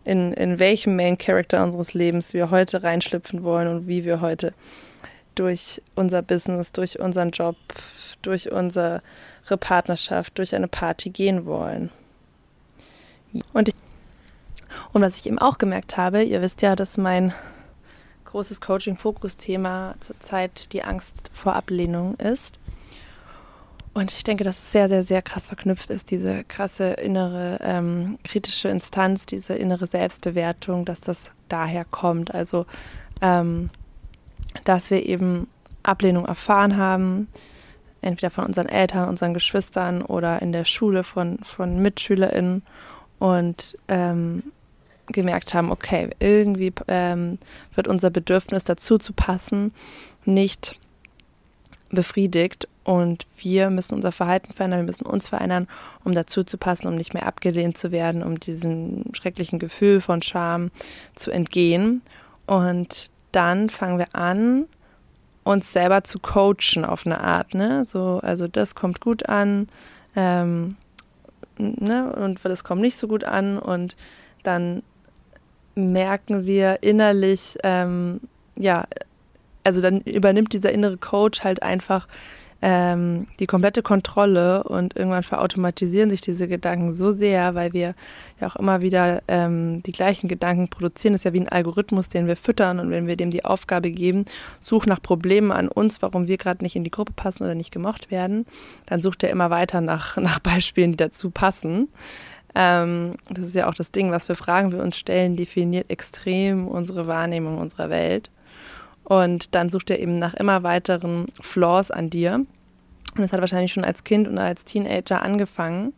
in, 0.05 0.33
in 0.33 0.59
welchem 0.59 0.97
Main 0.97 1.19
Character 1.19 1.63
unseres 1.63 1.95
Lebens 1.95 2.33
wir 2.33 2.51
heute 2.51 2.83
reinschlüpfen 2.83 3.43
wollen 3.43 3.69
und 3.69 3.87
wie 3.87 4.05
wir 4.05 4.21
heute 4.21 4.55
durch 5.35 5.83
unser 5.95 6.23
Business, 6.23 6.73
durch 6.73 6.99
unseren 6.99 7.31
Job, 7.31 7.57
durch 8.23 8.51
unsere 8.51 9.03
Partnerschaft, 9.59 10.39
durch 10.39 10.55
eine 10.55 10.69
Party 10.69 11.11
gehen 11.11 11.45
wollen. 11.47 11.91
Und, 13.53 13.69
ich, 13.69 13.75
und 14.93 15.03
was 15.03 15.17
ich 15.17 15.27
eben 15.27 15.39
auch 15.39 15.59
gemerkt 15.59 15.97
habe, 15.97 16.23
ihr 16.23 16.43
wisst 16.43 16.63
ja, 16.63 16.77
dass 16.77 16.97
mein 16.97 17.33
großes 18.25 18.61
Coaching-Fokusthema 18.61 19.97
zurzeit 20.01 20.73
die 20.73 20.85
Angst 20.85 21.31
vor 21.33 21.57
Ablehnung 21.57 22.15
ist. 22.17 22.59
Und 23.93 24.13
ich 24.13 24.23
denke, 24.23 24.45
dass 24.45 24.59
es 24.59 24.73
sehr, 24.73 24.89
sehr, 24.89 25.03
sehr 25.03 25.21
krass 25.21 25.49
verknüpft 25.49 25.91
ist, 25.91 26.11
diese 26.11 26.45
krasse 26.45 26.93
innere 26.93 27.59
ähm, 27.63 28.19
kritische 28.23 28.69
Instanz, 28.69 29.27
diese 29.27 29.55
innere 29.55 29.87
Selbstbewertung, 29.87 30.85
dass 30.85 31.01
das 31.01 31.33
daher 31.49 31.85
kommt. 31.85 32.33
Also, 32.33 32.67
ähm, 33.21 33.71
dass 34.65 34.91
wir 34.91 35.05
eben 35.05 35.49
Ablehnung 35.83 36.27
erfahren 36.27 36.77
haben, 36.77 37.29
entweder 38.01 38.31
von 38.31 38.45
unseren 38.45 38.69
Eltern, 38.69 39.09
unseren 39.09 39.35
Geschwistern 39.35 40.03
oder 40.03 40.41
in 40.41 40.53
der 40.53 40.65
Schule 40.65 41.05
von, 41.05 41.39
von 41.39 41.83
MitschülerInnen 41.83 42.63
und 43.19 43.77
ähm, 43.89 44.45
gemerkt 45.09 45.53
haben, 45.55 45.73
okay, 45.73 46.11
irgendwie 46.21 46.73
ähm, 46.87 47.39
wird 47.75 47.89
unser 47.89 48.11
Bedürfnis 48.11 48.65
dazu 48.65 48.99
zu 48.99 49.13
passen 49.13 49.75
nicht 50.25 50.79
befriedigt 51.91 52.69
und 52.85 53.27
wir 53.37 53.71
müssen 53.71 53.95
unser 53.95 54.13
Verhalten 54.13 54.53
verändern, 54.53 54.81
wir 54.81 54.87
müssen 54.87 55.07
uns 55.07 55.29
verändern, 55.29 55.69
um 56.05 56.15
dazu 56.15 56.45
zu 56.45 56.57
passen, 56.57 56.87
um 56.87 56.95
nicht 56.95 57.15
mehr 57.15 57.27
abgelehnt 57.27 57.77
zu 57.77 57.93
werden, 57.93 58.23
um 58.23 58.41
diesem 58.41 59.05
schrecklichen 59.13 59.59
Gefühl 59.59 60.01
von 60.01 60.23
Scham 60.23 60.71
zu 61.15 61.31
entgehen. 61.31 62.03
Und 62.47 63.11
dann 63.33 63.71
fangen 63.71 63.99
wir 63.99 64.15
an, 64.15 64.67
uns 65.45 65.73
selber 65.73 66.05
zu 66.05 66.19
coachen 66.19 66.85
auf 66.85 67.07
eine 67.07 67.21
Art. 67.21 67.55
Ne? 67.55 67.85
So, 67.87 68.21
also 68.23 68.49
das 68.49 68.75
kommt 68.75 69.01
gut 69.01 69.29
an 69.29 69.69
ähm, 70.17 70.77
ne? 71.59 72.13
und 72.15 72.45
das 72.45 72.65
kommt 72.65 72.81
nicht 72.81 72.97
so 72.97 73.09
gut 73.09 73.25
an. 73.25 73.59
Und 73.59 73.97
dann 74.43 74.83
merken 75.75 76.47
wir 76.47 76.83
innerlich, 76.83 77.59
ähm, 77.63 78.21
ja, 78.57 78.85
also 79.65 79.81
dann 79.81 80.01
übernimmt 80.01 80.53
dieser 80.53 80.73
innere 80.73 80.97
Coach 80.97 81.45
halt 81.45 81.63
einfach 81.63 82.09
ähm, 82.63 83.27
die 83.39 83.47
komplette 83.47 83.83
Kontrolle 83.83 84.65
und 84.65 84.97
irgendwann 84.97 85.23
verautomatisieren 85.23 86.11
sich 86.11 86.21
diese 86.21 86.47
Gedanken 86.47 86.93
so 86.93 87.11
sehr, 87.11 87.55
weil 87.55 87.73
wir 87.73 87.95
ja 88.41 88.49
auch 88.49 88.57
immer 88.57 88.83
wieder 88.83 89.23
ähm, 89.29 89.83
die 89.83 89.93
gleichen 89.93 90.29
Gedanken 90.29 90.69
produzieren. 90.69 91.15
Das 91.15 91.21
ist 91.21 91.25
ja 91.25 91.33
wie 91.33 91.41
ein 91.41 91.49
Algorithmus, 91.49 92.09
den 92.09 92.27
wir 92.27 92.37
füttern 92.37 92.79
und 92.79 92.91
wenn 92.91 93.07
wir 93.07 93.17
dem 93.17 93.31
die 93.31 93.45
Aufgabe 93.45 93.91
geben, 93.91 94.27
such 94.61 94.87
nach 94.87 95.01
Problemen 95.01 95.53
an 95.53 95.69
uns, 95.69 96.03
warum 96.03 96.29
wir 96.29 96.37
gerade 96.37 96.63
nicht 96.63 96.77
in 96.77 96.85
die 96.85 96.91
Gruppe 96.91 97.13
passen 97.15 97.45
oder 97.45 97.55
nicht 97.55 97.73
gemocht 97.73 98.11
werden, 98.11 98.47
dann 98.87 99.01
sucht 99.01 99.23
er 99.23 99.31
immer 99.31 99.51
weiter 99.51 99.81
nach, 99.81 100.17
nach 100.19 100.39
Beispielen, 100.39 100.93
die 100.93 100.99
dazu 100.99 101.31
passen. 101.31 101.89
Ähm, 102.55 103.15
das 103.31 103.47
ist 103.47 103.55
ja 103.55 103.69
auch 103.69 103.75
das 103.75 103.91
Ding, 103.91 104.11
was 104.11 104.27
für 104.27 104.35
Fragen 104.35 104.73
wir 104.73 104.83
uns 104.83 104.99
stellen, 104.99 105.37
definiert 105.37 105.89
extrem 105.89 106.69
unsere 106.69 107.07
Wahrnehmung 107.07 107.59
unserer 107.59 107.91
Welt. 107.91 108.31
Und 109.11 109.57
dann 109.57 109.71
sucht 109.71 109.91
er 109.91 109.99
eben 109.99 110.21
nach 110.21 110.35
immer 110.35 110.63
weiteren 110.63 111.27
Flaws 111.41 111.91
an 111.91 112.11
dir. 112.11 112.35
Und 112.37 113.19
das 113.19 113.33
hat 113.33 113.41
wahrscheinlich 113.41 113.73
schon 113.73 113.83
als 113.83 114.05
Kind 114.05 114.29
und 114.29 114.39
als 114.39 114.65
Teenager 114.65 115.21
angefangen. 115.23 115.95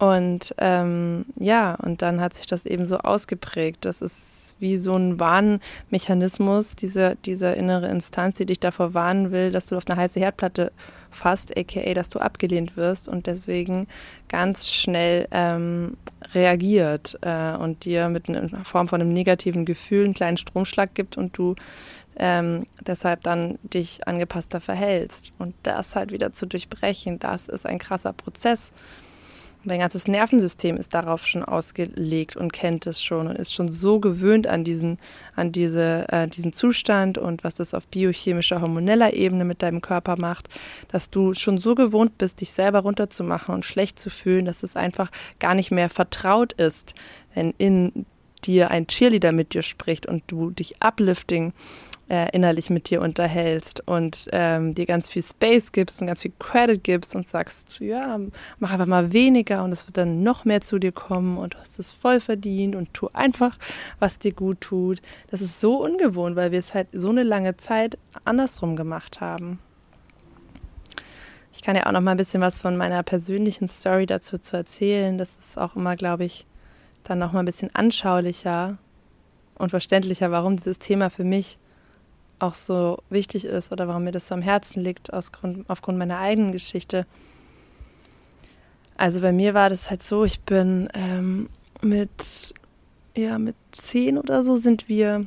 Und 0.00 0.52
ähm, 0.58 1.26
ja, 1.38 1.76
und 1.76 2.02
dann 2.02 2.20
hat 2.20 2.34
sich 2.34 2.46
das 2.46 2.66
eben 2.66 2.86
so 2.86 2.98
ausgeprägt. 2.98 3.84
Das 3.84 4.02
ist 4.02 4.56
wie 4.58 4.78
so 4.78 4.96
ein 4.96 5.20
Warnmechanismus, 5.20 6.74
diese, 6.74 7.16
diese 7.24 7.52
innere 7.52 7.88
Instanz, 7.88 8.38
die 8.38 8.46
dich 8.46 8.58
davor 8.58 8.94
warnen 8.94 9.30
will, 9.30 9.52
dass 9.52 9.66
du 9.66 9.76
auf 9.76 9.84
eine 9.86 9.96
heiße 9.96 10.18
Herdplatte 10.18 10.72
fasst, 11.12 11.56
aka 11.56 11.94
dass 11.94 12.10
du 12.10 12.18
abgelehnt 12.18 12.76
wirst 12.76 13.08
und 13.08 13.28
deswegen 13.28 13.86
ganz 14.28 14.68
schnell 14.68 15.28
ähm, 15.30 15.96
reagiert 16.34 17.16
äh, 17.22 17.54
und 17.56 17.84
dir 17.84 18.08
mit 18.08 18.28
einer 18.28 18.64
Form 18.64 18.88
von 18.88 19.00
einem 19.00 19.12
negativen 19.12 19.64
Gefühl 19.64 20.04
einen 20.04 20.14
kleinen 20.14 20.36
Stromschlag 20.36 20.94
gibt 20.94 21.16
und 21.16 21.38
du 21.38 21.54
ähm, 22.16 22.66
deshalb 22.80 23.22
dann 23.22 23.58
dich 23.62 24.06
angepasster 24.06 24.60
verhältst. 24.60 25.32
Und 25.38 25.54
das 25.62 25.94
halt 25.94 26.12
wieder 26.12 26.32
zu 26.32 26.46
durchbrechen, 26.46 27.18
das 27.18 27.48
ist 27.48 27.66
ein 27.66 27.78
krasser 27.78 28.12
Prozess, 28.12 28.72
Und 29.64 29.70
dein 29.70 29.80
ganzes 29.80 30.06
Nervensystem 30.06 30.76
ist 30.76 30.92
darauf 30.92 31.26
schon 31.26 31.42
ausgelegt 31.42 32.36
und 32.36 32.52
kennt 32.52 32.86
es 32.86 33.02
schon 33.02 33.28
und 33.28 33.36
ist 33.36 33.54
schon 33.54 33.72
so 33.72 33.98
gewöhnt 33.98 34.46
an 34.46 34.62
diesen, 34.62 34.98
an 35.36 35.52
diese, 35.52 36.06
äh, 36.10 36.28
diesen 36.28 36.52
Zustand 36.52 37.16
und 37.16 37.44
was 37.44 37.54
das 37.54 37.72
auf 37.72 37.86
biochemischer, 37.88 38.60
hormoneller 38.60 39.14
Ebene 39.14 39.46
mit 39.46 39.62
deinem 39.62 39.80
Körper 39.80 40.16
macht, 40.18 40.48
dass 40.88 41.08
du 41.08 41.32
schon 41.32 41.56
so 41.56 41.74
gewohnt 41.74 42.18
bist, 42.18 42.42
dich 42.42 42.52
selber 42.52 42.80
runterzumachen 42.80 43.54
und 43.54 43.64
schlecht 43.64 43.98
zu 43.98 44.10
fühlen, 44.10 44.44
dass 44.44 44.62
es 44.62 44.76
einfach 44.76 45.10
gar 45.38 45.54
nicht 45.54 45.70
mehr 45.70 45.88
vertraut 45.88 46.52
ist, 46.52 46.94
wenn 47.34 47.54
in 47.56 48.04
dir 48.44 48.70
ein 48.70 48.86
Cheerleader 48.86 49.32
mit 49.32 49.54
dir 49.54 49.62
spricht 49.62 50.04
und 50.04 50.24
du 50.26 50.50
dich 50.50 50.82
uplifting 50.82 51.54
äh, 52.08 52.28
innerlich 52.32 52.70
mit 52.70 52.90
dir 52.90 53.00
unterhältst 53.00 53.86
und 53.86 54.28
ähm, 54.32 54.74
dir 54.74 54.86
ganz 54.86 55.08
viel 55.08 55.22
Space 55.22 55.72
gibst 55.72 56.00
und 56.00 56.06
ganz 56.06 56.22
viel 56.22 56.32
Credit 56.38 56.82
gibst 56.82 57.14
und 57.14 57.26
sagst, 57.26 57.80
ja, 57.80 58.20
mach 58.58 58.72
einfach 58.72 58.86
mal 58.86 59.12
weniger 59.12 59.64
und 59.64 59.72
es 59.72 59.86
wird 59.86 59.96
dann 59.96 60.22
noch 60.22 60.44
mehr 60.44 60.60
zu 60.60 60.78
dir 60.78 60.92
kommen 60.92 61.38
und 61.38 61.54
du 61.54 61.58
hast 61.58 61.78
es 61.78 61.90
voll 61.90 62.20
verdient 62.20 62.76
und 62.76 62.92
tu 62.92 63.08
einfach, 63.12 63.56
was 63.98 64.18
dir 64.18 64.32
gut 64.32 64.60
tut. 64.60 65.00
Das 65.30 65.40
ist 65.40 65.60
so 65.60 65.82
ungewohnt, 65.82 66.36
weil 66.36 66.52
wir 66.52 66.58
es 66.58 66.74
halt 66.74 66.88
so 66.92 67.08
eine 67.08 67.22
lange 67.22 67.56
Zeit 67.56 67.98
andersrum 68.24 68.76
gemacht 68.76 69.20
haben. 69.20 69.58
Ich 71.54 71.62
kann 71.62 71.76
ja 71.76 71.86
auch 71.86 71.92
noch 71.92 72.00
mal 72.00 72.10
ein 72.10 72.16
bisschen 72.16 72.42
was 72.42 72.60
von 72.60 72.76
meiner 72.76 73.02
persönlichen 73.02 73.68
Story 73.68 74.06
dazu 74.06 74.38
zu 74.38 74.56
erzählen. 74.56 75.16
Das 75.16 75.36
ist 75.36 75.56
auch 75.56 75.76
immer, 75.76 75.96
glaube 75.96 76.24
ich, 76.24 76.46
dann 77.04 77.18
noch 77.18 77.32
mal 77.32 77.40
ein 77.40 77.46
bisschen 77.46 77.74
anschaulicher 77.74 78.76
und 79.56 79.70
verständlicher, 79.70 80.30
warum 80.30 80.56
dieses 80.56 80.78
Thema 80.78 81.10
für 81.10 81.24
mich 81.24 81.58
auch 82.38 82.54
so 82.54 83.02
wichtig 83.10 83.44
ist 83.44 83.72
oder 83.72 83.88
warum 83.88 84.04
mir 84.04 84.12
das 84.12 84.28
so 84.28 84.34
am 84.34 84.42
Herzen 84.42 84.82
liegt, 84.82 85.10
Grund, 85.32 85.64
aufgrund 85.68 85.98
meiner 85.98 86.18
eigenen 86.18 86.52
Geschichte. 86.52 87.06
Also 88.96 89.20
bei 89.20 89.32
mir 89.32 89.54
war 89.54 89.70
das 89.70 89.90
halt 89.90 90.02
so, 90.02 90.24
ich 90.24 90.40
bin 90.40 90.88
ähm, 90.94 91.48
mit, 91.82 92.54
ja, 93.16 93.38
mit 93.38 93.56
zehn 93.72 94.18
oder 94.18 94.44
so 94.44 94.56
sind 94.56 94.88
wir, 94.88 95.26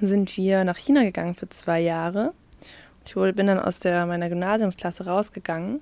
sind 0.00 0.36
wir 0.36 0.64
nach 0.64 0.78
China 0.78 1.02
gegangen 1.02 1.34
für 1.34 1.48
zwei 1.48 1.80
Jahre. 1.80 2.32
Ich 3.04 3.14
bin 3.14 3.46
dann 3.46 3.58
aus 3.58 3.78
der, 3.78 4.06
meiner 4.06 4.28
Gymnasiumsklasse 4.28 5.06
rausgegangen 5.06 5.80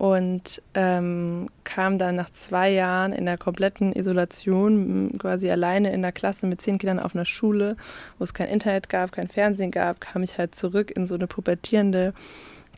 und 0.00 0.62
ähm, 0.72 1.50
kam 1.62 1.98
dann 1.98 2.16
nach 2.16 2.30
zwei 2.30 2.70
Jahren 2.70 3.12
in 3.12 3.26
der 3.26 3.36
kompletten 3.36 3.92
Isolation, 3.92 5.18
quasi 5.18 5.50
alleine 5.50 5.92
in 5.92 6.00
der 6.00 6.10
Klasse 6.10 6.46
mit 6.46 6.62
zehn 6.62 6.78
Kindern 6.78 6.98
auf 6.98 7.14
einer 7.14 7.26
Schule, 7.26 7.76
wo 8.16 8.24
es 8.24 8.32
kein 8.32 8.48
Internet 8.48 8.88
gab, 8.88 9.12
kein 9.12 9.28
Fernsehen 9.28 9.70
gab, 9.70 10.00
kam 10.00 10.22
ich 10.22 10.38
halt 10.38 10.54
zurück 10.54 10.90
in 10.90 11.06
so 11.06 11.16
eine 11.16 11.26
pubertierende 11.26 12.14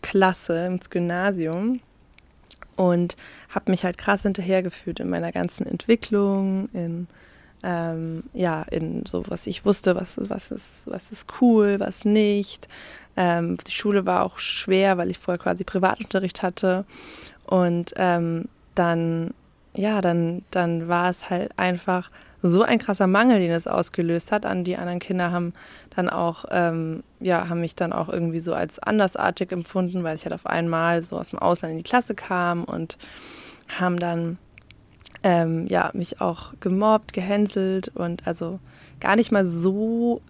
Klasse 0.03 0.67
ins 0.67 0.91
Gymnasium 0.91 1.79
und 2.75 3.17
habe 3.51 3.71
mich 3.71 3.85
halt 3.85 3.99
krass 3.99 4.23
hinterhergefühlt 4.23 4.99
in 4.99 5.09
meiner 5.09 5.31
ganzen 5.31 5.65
Entwicklung, 5.65 6.71
in 6.73 7.07
ähm, 7.63 8.25
ja, 8.33 8.63
in 8.71 9.05
so, 9.07 9.25
was 9.29 9.47
ich 9.47 9.65
wusste, 9.65 9.95
was 9.95 10.17
was 10.17 10.51
ist, 10.51 10.83
was 10.87 11.11
ist 11.13 11.27
cool, 11.41 11.79
was 11.79 12.05
nicht, 12.05 12.69
ähm, 13.17 13.59
die 13.67 13.73
Schule 13.73 14.07
war 14.07 14.25
auch 14.25 14.39
schwer, 14.39 14.99
weil 14.99 15.11
ich 15.11 15.19
vorher 15.19 15.43
quasi 15.43 15.65
Privatunterricht 15.65 16.43
hatte. 16.43 16.85
Und 17.45 17.93
ähm, 17.97 18.47
dann, 18.75 19.35
ja, 19.75 20.01
dann, 20.01 20.43
dann 20.51 20.89
war 20.89 21.11
es 21.11 21.29
halt 21.29 21.59
einfach 21.59 22.11
so 22.41 22.63
ein 22.63 22.79
krasser 22.79 23.07
Mangel, 23.07 23.39
den 23.39 23.53
es 23.53 23.67
ausgelöst 23.67 24.33
hat. 24.33 24.47
An 24.47 24.65
die 24.65 24.77
anderen 24.77 24.99
Kinder 24.99 25.31
haben 25.31 25.53
dann 25.95 26.09
auch, 26.09 26.47
ähm, 26.51 27.05
ja, 27.21 27.49
haben 27.49 27.61
mich 27.61 27.77
dann 27.77 27.93
auch 27.93 28.09
irgendwie 28.09 28.41
so 28.41 28.55
als 28.55 28.79
andersartig 28.79 29.53
empfunden, 29.53 30.03
weil 30.03 30.17
ich 30.17 30.25
halt 30.25 30.35
auf 30.35 30.47
einmal 30.47 31.03
so 31.03 31.19
aus 31.19 31.31
dem 31.31 31.39
Ausland 31.39 31.73
in 31.73 31.79
die 31.79 31.85
Klasse 31.85 32.15
kam 32.15 32.65
und 32.65 32.97
haben 33.79 33.99
dann 33.99 34.39
ähm, 35.23 35.67
ja, 35.69 35.91
mich 35.95 36.21
auch 36.21 36.55
gemobbt, 36.61 37.13
gehänselt 37.13 37.89
und 37.95 38.27
also 38.27 38.59
gar 39.01 39.17
nicht 39.17 39.33
mal 39.33 39.47
so 39.47 40.21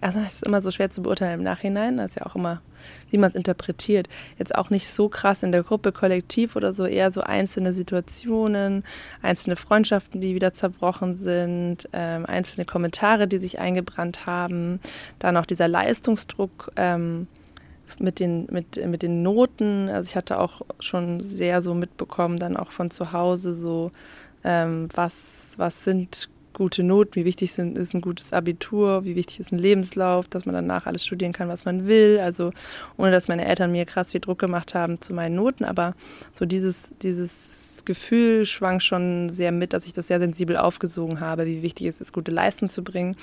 also 0.00 0.20
ist 0.20 0.46
immer 0.46 0.62
so 0.62 0.70
schwer 0.70 0.90
zu 0.90 1.02
beurteilen 1.02 1.40
im 1.40 1.44
Nachhinein, 1.44 1.96
das 1.96 2.08
ist 2.08 2.16
ja 2.16 2.26
auch 2.26 2.34
immer, 2.34 2.60
wie 3.10 3.18
man 3.18 3.30
es 3.30 3.34
interpretiert. 3.34 4.08
Jetzt 4.38 4.54
auch 4.54 4.70
nicht 4.70 4.88
so 4.88 5.08
krass 5.08 5.42
in 5.42 5.52
der 5.52 5.62
Gruppe, 5.62 5.92
kollektiv 5.92 6.56
oder 6.56 6.72
so, 6.72 6.86
eher 6.86 7.10
so 7.10 7.20
einzelne 7.20 7.72
Situationen, 7.72 8.84
einzelne 9.22 9.56
Freundschaften, 9.56 10.20
die 10.20 10.34
wieder 10.34 10.52
zerbrochen 10.52 11.16
sind, 11.16 11.88
ähm, 11.92 12.26
einzelne 12.26 12.64
Kommentare, 12.64 13.28
die 13.28 13.38
sich 13.38 13.58
eingebrannt 13.58 14.26
haben, 14.26 14.80
dann 15.18 15.36
auch 15.36 15.46
dieser 15.46 15.68
Leistungsdruck. 15.68 16.72
Ähm, 16.76 17.26
mit 17.98 18.20
den, 18.20 18.46
mit, 18.50 18.86
mit 18.86 19.00
den 19.00 19.22
Noten, 19.22 19.88
also 19.88 20.06
ich 20.06 20.14
hatte 20.14 20.38
auch 20.38 20.60
schon 20.78 21.22
sehr 21.22 21.62
so 21.62 21.72
mitbekommen, 21.72 22.38
dann 22.38 22.58
auch 22.58 22.70
von 22.70 22.90
zu 22.90 23.12
Hause 23.12 23.54
so, 23.54 23.92
ähm, 24.44 24.88
was, 24.94 25.54
was 25.56 25.84
sind 25.84 26.28
gute 26.58 26.82
Noten, 26.82 27.14
wie 27.14 27.24
wichtig 27.24 27.52
sind, 27.52 27.78
ist 27.78 27.94
ein 27.94 28.00
gutes 28.00 28.32
Abitur, 28.32 29.04
wie 29.04 29.14
wichtig 29.14 29.38
ist 29.40 29.52
ein 29.52 29.58
Lebenslauf, 29.58 30.26
dass 30.28 30.44
man 30.44 30.54
danach 30.54 30.86
alles 30.86 31.06
studieren 31.06 31.32
kann, 31.32 31.48
was 31.48 31.64
man 31.64 31.86
will. 31.86 32.18
Also 32.20 32.52
ohne 32.96 33.12
dass 33.12 33.28
meine 33.28 33.46
Eltern 33.46 33.70
mir 33.70 33.86
krass 33.86 34.10
viel 34.10 34.20
Druck 34.20 34.40
gemacht 34.40 34.74
haben 34.74 35.00
zu 35.00 35.14
meinen 35.14 35.36
Noten, 35.36 35.64
aber 35.64 35.94
so 36.32 36.46
dieses, 36.46 36.92
dieses 37.00 37.68
Gefühl 37.84 38.44
schwang 38.44 38.80
schon 38.80 39.30
sehr 39.30 39.52
mit, 39.52 39.72
dass 39.72 39.86
ich 39.86 39.92
das 39.92 40.08
sehr 40.08 40.18
sensibel 40.18 40.56
aufgesogen 40.56 41.20
habe, 41.20 41.46
wie 41.46 41.62
wichtig 41.62 41.86
es 41.86 42.00
ist, 42.00 42.12
gute 42.12 42.32
Leistung 42.32 42.68
zu 42.68 42.82
bringen. 42.84 43.16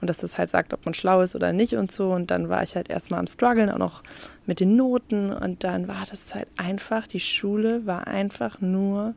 Und 0.00 0.08
dass 0.08 0.18
das 0.18 0.38
halt 0.38 0.50
sagt, 0.50 0.72
ob 0.72 0.84
man 0.84 0.94
schlau 0.94 1.20
ist 1.20 1.36
oder 1.36 1.52
nicht 1.52 1.74
und 1.74 1.92
so. 1.92 2.12
Und 2.12 2.30
dann 2.30 2.48
war 2.48 2.62
ich 2.62 2.74
halt 2.74 2.90
erstmal 2.90 3.20
am 3.20 3.26
struggeln, 3.26 3.70
auch 3.70 3.78
noch 3.78 4.02
mit 4.44 4.60
den 4.60 4.74
Noten. 4.76 5.32
Und 5.32 5.62
dann 5.62 5.86
war 5.88 6.04
das 6.10 6.34
halt 6.34 6.48
einfach, 6.56 7.06
die 7.06 7.20
Schule 7.20 7.86
war 7.86 8.08
einfach 8.08 8.60
nur 8.60 9.14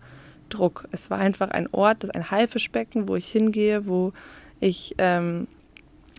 Druck. 0.53 0.87
Es 0.91 1.09
war 1.09 1.17
einfach 1.17 1.49
ein 1.49 1.67
Ort, 1.71 2.03
das 2.03 2.09
ein 2.11 2.29
Haifischbecken, 2.29 3.07
wo 3.07 3.15
ich 3.15 3.27
hingehe, 3.27 3.87
wo 3.87 4.13
ich 4.59 4.95
ähm, 4.97 5.47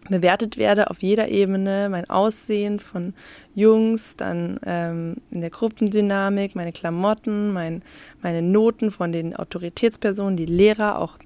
bewertet 0.08 0.56
werde 0.56 0.90
auf 0.90 1.00
jeder 1.02 1.28
Ebene, 1.28 1.88
mein 1.88 2.10
Aussehen 2.10 2.80
von 2.80 3.14
Jungs, 3.54 4.16
dann 4.16 4.58
ähm, 4.66 5.16
in 5.30 5.40
der 5.40 5.50
Gruppendynamik, 5.50 6.56
meine 6.56 6.72
Klamotten, 6.72 7.52
mein, 7.52 7.82
meine 8.20 8.42
Noten 8.42 8.90
von 8.90 9.12
den 9.12 9.36
Autoritätspersonen, 9.36 10.36
die 10.36 10.46
Lehrer, 10.46 10.98
auch 10.98 11.18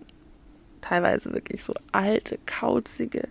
teilweise 0.82 1.32
wirklich 1.32 1.62
so 1.62 1.74
alte, 1.92 2.38
kauzige 2.46 3.28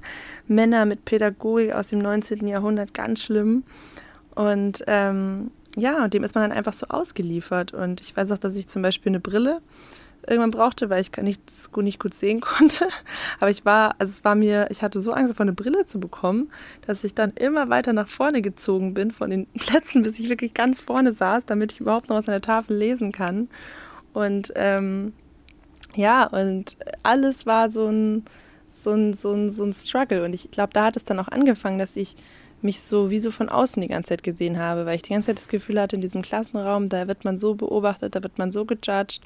Männer 0.47 0.85
mit 0.85 1.05
Pädagogik 1.05 1.73
aus 1.73 1.89
dem 1.89 1.99
19. 1.99 2.47
Jahrhundert, 2.47 2.93
ganz 2.93 3.23
schlimm. 3.23 3.63
Und 4.33 4.83
ähm, 4.87 5.51
ja, 5.75 6.03
und 6.03 6.13
dem 6.13 6.23
ist 6.23 6.35
man 6.35 6.49
dann 6.49 6.57
einfach 6.57 6.73
so 6.73 6.87
ausgeliefert. 6.87 7.73
Und 7.73 8.01
ich 8.01 8.15
weiß 8.15 8.31
auch, 8.31 8.37
dass 8.37 8.55
ich 8.55 8.67
zum 8.67 8.81
Beispiel 8.81 9.11
eine 9.11 9.19
Brille 9.19 9.61
irgendwann 10.27 10.51
brauchte, 10.51 10.89
weil 10.89 11.01
ich 11.01 11.11
nichts 11.21 11.69
nicht 11.75 11.99
gut 11.99 12.13
sehen 12.13 12.41
konnte. 12.41 12.87
Aber 13.39 13.51
ich 13.51 13.65
war, 13.65 13.95
also 13.99 14.11
es 14.11 14.23
war 14.23 14.35
mir, 14.35 14.67
ich 14.71 14.81
hatte 14.81 15.01
so 15.01 15.11
Angst 15.11 15.31
davor, 15.31 15.43
eine 15.43 15.53
Brille 15.53 15.85
zu 15.85 15.99
bekommen, 15.99 16.51
dass 16.87 17.03
ich 17.03 17.13
dann 17.13 17.31
immer 17.33 17.69
weiter 17.69 17.93
nach 17.93 18.07
vorne 18.07 18.41
gezogen 18.41 18.93
bin 18.93 19.11
von 19.11 19.29
den 19.29 19.45
Plätzen, 19.59 20.03
bis 20.03 20.19
ich 20.19 20.29
wirklich 20.29 20.53
ganz 20.53 20.79
vorne 20.79 21.13
saß, 21.13 21.45
damit 21.45 21.73
ich 21.73 21.81
überhaupt 21.81 22.09
noch 22.09 22.17
was 22.17 22.27
an 22.27 22.33
der 22.33 22.41
Tafel 22.41 22.77
lesen 22.77 23.11
kann. 23.11 23.49
Und 24.13 24.53
ähm, 24.55 25.13
ja, 25.95 26.25
und 26.25 26.77
alles 27.03 27.45
war 27.45 27.69
so 27.69 27.87
ein, 27.87 28.25
so 28.83 28.91
ein, 28.91 29.13
so 29.13 29.33
ein, 29.33 29.51
so 29.51 29.63
ein 29.63 29.73
Struggle. 29.73 30.23
Und 30.23 30.33
ich 30.33 30.51
glaube, 30.51 30.73
da 30.73 30.85
hat 30.85 30.95
es 30.95 31.05
dann 31.05 31.19
auch 31.19 31.27
angefangen, 31.27 31.79
dass 31.79 31.95
ich 31.95 32.15
mich 32.65 32.81
so 32.81 33.09
wie 33.09 33.19
so 33.19 33.31
von 33.31 33.47
außen 33.47 33.81
die 33.81 33.87
ganze 33.87 34.09
Zeit 34.09 34.23
gesehen 34.23 34.59
habe, 34.59 34.85
weil 34.85 34.95
ich 34.95 35.03
die 35.03 35.13
ganze 35.13 35.27
Zeit 35.27 35.37
das 35.37 35.47
Gefühl 35.47 35.79
hatte, 35.79 35.95
in 35.95 36.01
diesem 36.01 36.21
Klassenraum, 36.21 36.89
da 36.89 37.07
wird 37.07 37.23
man 37.23 37.39
so 37.39 37.55
beobachtet, 37.55 38.15
da 38.15 38.23
wird 38.23 38.37
man 38.37 38.51
so 38.51 38.65
gejudged. 38.65 39.21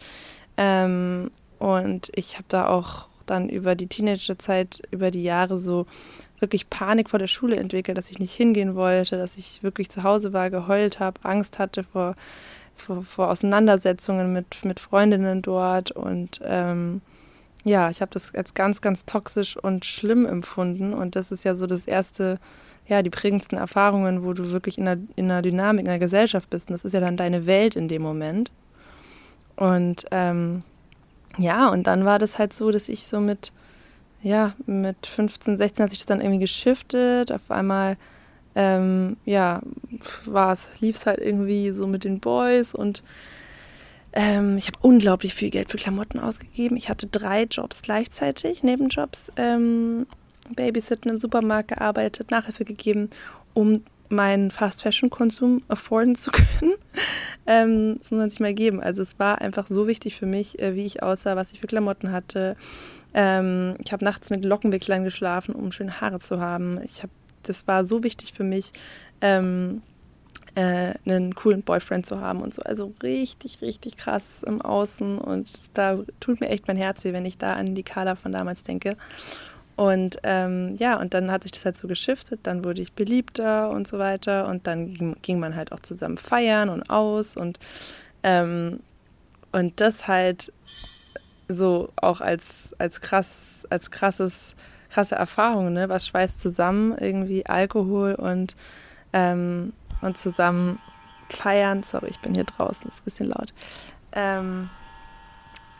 Ähm, 0.58 1.32
und 1.58 2.12
ich 2.16 2.36
habe 2.36 2.46
da 2.50 2.68
auch 2.68 3.08
dann 3.26 3.50
über 3.50 3.76
die 3.76 3.88
Teenagerzeit, 3.88 4.82
über 4.92 5.12
die 5.12 5.24
Jahre 5.24 5.58
so 5.58 5.86
wirklich 6.40 6.70
Panik 6.70 7.10
vor 7.10 7.20
der 7.20 7.28
Schule 7.28 7.58
entwickelt, 7.58 7.98
dass 7.98 8.10
ich 8.10 8.20
nicht 8.20 8.34
hingehen 8.34 8.76
wollte, 8.76 9.18
dass 9.18 9.38
ich 9.38 9.62
wirklich 9.64 9.90
zu 9.90 10.04
Hause 10.04 10.34
war, 10.34 10.50
geheult 10.50 11.00
habe, 11.00 11.20
Angst 11.24 11.60
hatte 11.60 11.84
vor, 11.84 12.16
vor, 12.76 13.04
vor 13.04 13.30
Auseinandersetzungen 13.30 14.32
mit, 14.32 14.64
mit 14.64 14.80
Freundinnen 14.80 15.42
dort 15.42 15.92
und 15.92 16.40
ähm, 16.44 17.02
ja, 17.66 17.90
ich 17.90 18.02
habe 18.02 18.12
das 18.12 18.34
als 18.34 18.54
ganz, 18.54 18.82
ganz 18.82 19.06
toxisch 19.06 19.58
und 19.58 19.86
schlimm 19.86 20.26
empfunden 20.26 20.94
und 20.94 21.16
das 21.16 21.32
ist 21.32 21.44
ja 21.44 21.56
so 21.56 21.68
das 21.68 21.86
erste 21.86 22.40
ja, 22.90 23.04
die 23.04 23.12
prägendsten 23.12 23.58
Erfahrungen, 23.58 24.24
wo 24.24 24.34
du 24.34 24.52
wirklich 24.52 24.80
in 24.80 24.88
einer, 24.88 25.02
in 25.16 25.26
einer 25.26 25.44
Dynamik, 25.44 25.86
in 25.86 25.90
einer 25.90 26.00
Gesellschaft 26.00 26.50
bist. 26.50 26.70
Und 26.70 26.74
das 26.74 26.84
ist 26.84 26.94
ja 26.94 27.00
dann 27.00 27.18
deine 27.18 27.46
Welt 27.46 27.76
in 27.76 27.88
dem 27.88 28.02
Moment. 28.02 28.52
Und 29.56 30.06
ähm, 30.10 30.64
ja, 31.38 31.70
und 31.70 31.86
dann 31.86 32.04
war 32.04 32.18
das 32.18 32.40
halt 32.40 32.52
so, 32.54 32.72
dass 32.72 32.90
ich 32.90 33.06
so 33.06 33.20
mit, 33.20 33.54
ja, 34.24 34.56
mit 34.66 35.06
15, 35.06 35.58
16 35.58 35.84
hat 35.84 35.90
sich 35.92 36.00
das 36.00 36.08
dann 36.08 36.20
irgendwie 36.20 36.40
geschiftet. 36.40 37.32
Auf 37.32 37.52
einmal, 37.52 37.96
ähm, 38.56 39.18
ja, 39.24 39.62
war 40.26 40.52
es, 40.52 40.72
lief 40.80 40.96
es 40.96 41.06
halt 41.06 41.20
irgendwie 41.20 41.70
so 41.72 41.86
mit 41.86 42.04
den 42.04 42.20
Boys 42.20 42.74
und 42.74 43.04
ähm, 44.14 44.58
ich 44.58 44.66
habe 44.66 44.80
unglaublich 44.82 45.36
viel 45.36 45.52
Geld 45.52 45.70
für 45.70 45.78
Klamotten 45.78 46.20
ausgegeben. 46.20 46.76
Ich 46.76 46.90
hatte 46.90 47.06
drei 47.06 47.44
Jobs 47.44 47.84
gleichzeitig, 47.84 48.64
Nebenjobs. 48.64 49.32
Ähm, 49.38 50.08
Babysitten 50.56 51.12
im 51.12 51.18
Supermarkt 51.18 51.70
gearbeitet, 51.70 52.32
Nachhilfe 52.32 52.66
gegeben, 52.66 53.10
um 53.54 53.84
meinen 54.10 54.52
Fast 54.52 54.82
Fashion 54.82 55.10
Konsum 55.10 55.64
afforden 55.68 56.16
zu 56.16 56.32
können. 56.60 56.74
Ähm, 57.46 57.98
das 58.00 58.12
muss 58.12 58.20
man 58.20 58.30
sich 58.30 58.40
mal 58.40 58.54
geben. 58.54 58.82
Also 58.82 59.02
es 59.02 59.20
war 59.20 59.42
einfach 59.42 59.68
so 59.68 59.88
wichtig 59.88 60.18
für 60.18 60.26
mich, 60.26 60.60
äh, 60.60 60.76
wie 60.76 60.86
ich 60.86 61.04
aussah, 61.04 61.36
was 61.36 61.52
ich 61.52 61.60
für 61.60 61.68
Klamotten 61.68 62.12
hatte. 62.12 62.56
Ähm, 63.14 63.76
ich 63.84 63.92
habe 63.92 64.04
nachts 64.04 64.30
mit 64.30 64.46
Lockenwicklern 64.46 65.04
geschlafen, 65.04 65.56
um 65.56 65.72
schöne 65.72 66.02
Haare 66.02 66.20
zu 66.20 66.40
haben. 66.40 66.80
Ich 66.84 67.02
habe, 67.02 67.12
das 67.44 67.68
war 67.68 67.86
so 67.86 68.04
wichtig 68.04 68.34
für 68.34 68.44
mich. 68.44 68.72
Ähm, 69.22 69.82
äh, 70.56 70.94
einen 71.06 71.36
coolen 71.36 71.62
Boyfriend 71.62 72.06
zu 72.06 72.22
haben 72.22 72.42
und 72.42 72.54
so. 72.54 72.62
Also 72.64 72.94
richtig, 73.04 73.62
richtig 73.62 73.98
krass 73.98 74.44
im 74.44 74.62
Außen 74.62 75.18
und 75.18 75.52
da 75.74 76.00
tut 76.20 76.42
mir 76.42 76.50
echt 76.50 76.68
mein 76.68 76.78
Herz 76.78 77.04
weh, 77.04 77.14
wenn 77.14 77.26
ich 77.26 77.38
da 77.38 77.54
an 77.54 77.76
die 77.76 77.84
Carla 77.84 78.16
von 78.16 78.32
damals 78.32 78.64
denke. 78.64 78.98
Und 79.80 80.18
ähm, 80.24 80.76
ja, 80.78 81.00
und 81.00 81.14
dann 81.14 81.32
hat 81.32 81.44
sich 81.44 81.54
das 81.54 81.64
halt 81.64 81.78
so 81.78 81.88
geschiftet, 81.88 82.42
dann 82.44 82.66
wurde 82.66 82.82
ich 82.82 82.92
beliebter 82.92 83.70
und 83.70 83.88
so 83.88 83.98
weiter 83.98 84.50
und 84.50 84.68
dann 84.68 85.16
ging 85.22 85.40
man 85.40 85.56
halt 85.56 85.72
auch 85.72 85.80
zusammen 85.80 86.18
feiern 86.18 86.68
und 86.68 86.90
aus 86.90 87.38
und, 87.38 87.60
ähm, 88.24 88.82
und 89.54 89.80
das 89.80 90.10
halt 90.10 90.52
so 91.48 91.94
auch 91.96 92.20
als, 92.20 92.76
als 92.78 93.00
krass, 93.00 93.66
als 93.70 93.90
krasses, 93.90 94.54
krasse 94.90 95.16
Erfahrung, 95.16 95.72
ne? 95.72 95.88
Was 95.88 96.08
schweißt 96.08 96.42
zusammen, 96.42 96.98
irgendwie 97.00 97.46
Alkohol 97.46 98.16
und 98.16 98.58
ähm, 99.14 99.72
und 100.02 100.18
zusammen 100.18 100.80
feiern. 101.30 101.84
Sorry, 101.84 102.08
ich 102.10 102.20
bin 102.20 102.36
hier 102.36 102.44
draußen, 102.44 102.86
ist 102.86 103.00
ein 103.00 103.06
bisschen 103.06 103.28
laut. 103.30 103.54
Ähm, 104.12 104.70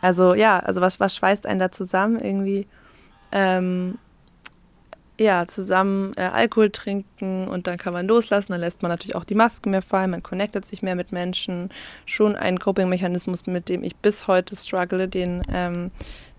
also 0.00 0.32
ja, 0.32 0.58
also 0.60 0.80
was, 0.80 1.00
was 1.00 1.14
schweißt 1.14 1.44
einen 1.44 1.60
da 1.60 1.70
zusammen? 1.70 2.18
Irgendwie 2.18 2.66
ähm, 3.32 3.98
ja, 5.20 5.46
zusammen 5.46 6.14
äh, 6.16 6.22
Alkohol 6.22 6.70
trinken 6.70 7.46
und 7.46 7.66
dann 7.66 7.76
kann 7.76 7.92
man 7.92 8.08
loslassen. 8.08 8.52
Dann 8.52 8.62
lässt 8.62 8.80
man 8.80 8.90
natürlich 8.90 9.14
auch 9.14 9.24
die 9.24 9.34
Masken 9.34 9.70
mehr 9.70 9.82
fallen, 9.82 10.10
man 10.10 10.22
connectet 10.22 10.66
sich 10.66 10.80
mehr 10.80 10.94
mit 10.94 11.12
Menschen. 11.12 11.68
Schon 12.06 12.36
ein 12.36 12.58
Coping-Mechanismus, 12.58 13.46
mit 13.46 13.68
dem 13.68 13.84
ich 13.84 13.96
bis 13.96 14.28
heute 14.28 14.56
struggle, 14.56 15.08
den, 15.08 15.42
ähm, 15.52 15.90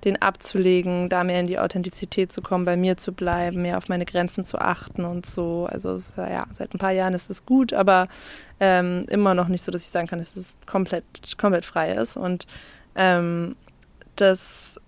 den 0.03 0.19
abzulegen, 0.19 1.09
da 1.09 1.23
mehr 1.23 1.41
in 1.41 1.45
die 1.45 1.59
Authentizität 1.59 2.33
zu 2.33 2.41
kommen, 2.41 2.65
bei 2.65 2.75
mir 2.75 2.97
zu 2.97 3.11
bleiben, 3.11 3.61
mehr 3.61 3.77
auf 3.77 3.87
meine 3.87 4.05
Grenzen 4.05 4.45
zu 4.45 4.57
achten 4.57 5.05
und 5.05 5.27
so. 5.27 5.67
Also 5.69 5.99
ja, 6.17 6.47
seit 6.51 6.73
ein 6.73 6.79
paar 6.79 6.91
Jahren 6.91 7.13
ist 7.13 7.29
es 7.29 7.45
gut, 7.45 7.73
aber 7.73 8.07
ähm, 8.59 9.05
immer 9.09 9.35
noch 9.35 9.47
nicht 9.47 9.63
so, 9.63 9.71
dass 9.71 9.83
ich 9.83 9.89
sagen 9.89 10.07
kann, 10.07 10.17
dass 10.17 10.35
es 10.35 10.55
komplett, 10.65 11.05
komplett 11.37 11.65
frei 11.65 11.91
ist. 11.91 12.17
Und 12.17 12.47
ähm, 12.95 13.55
das, 14.15 14.79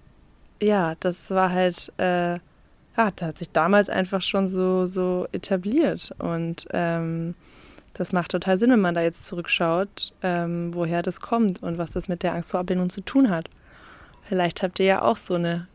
ja, 0.61 0.95
das 0.99 1.29
war 1.31 1.51
halt. 1.51 1.91
Äh, 1.97 2.39
ja, 2.95 3.09
das 3.15 3.27
hat 3.27 3.37
sich 3.39 3.49
damals 3.49 3.89
einfach 3.89 4.21
schon 4.21 4.49
so, 4.49 4.85
so 4.85 5.27
etabliert. 5.31 6.13
Und 6.19 6.67
ähm, 6.71 7.33
das 7.93 8.11
macht 8.11 8.31
total 8.31 8.57
Sinn, 8.57 8.71
wenn 8.71 8.81
man 8.81 8.95
da 8.95 9.01
jetzt 9.01 9.25
zurückschaut, 9.25 10.13
ähm, 10.21 10.73
woher 10.73 11.01
das 11.01 11.19
kommt 11.19 11.61
und 11.63 11.77
was 11.77 11.91
das 11.91 12.07
mit 12.07 12.23
der 12.23 12.33
Angst 12.33 12.51
vor 12.51 12.59
Ablehnung 12.59 12.89
zu 12.89 13.01
tun 13.01 13.29
hat. 13.29 13.49
Vielleicht 14.27 14.63
habt 14.63 14.79
ihr 14.79 14.85
ja 14.85 15.01
auch 15.01 15.17
so 15.17 15.35
eine 15.35 15.67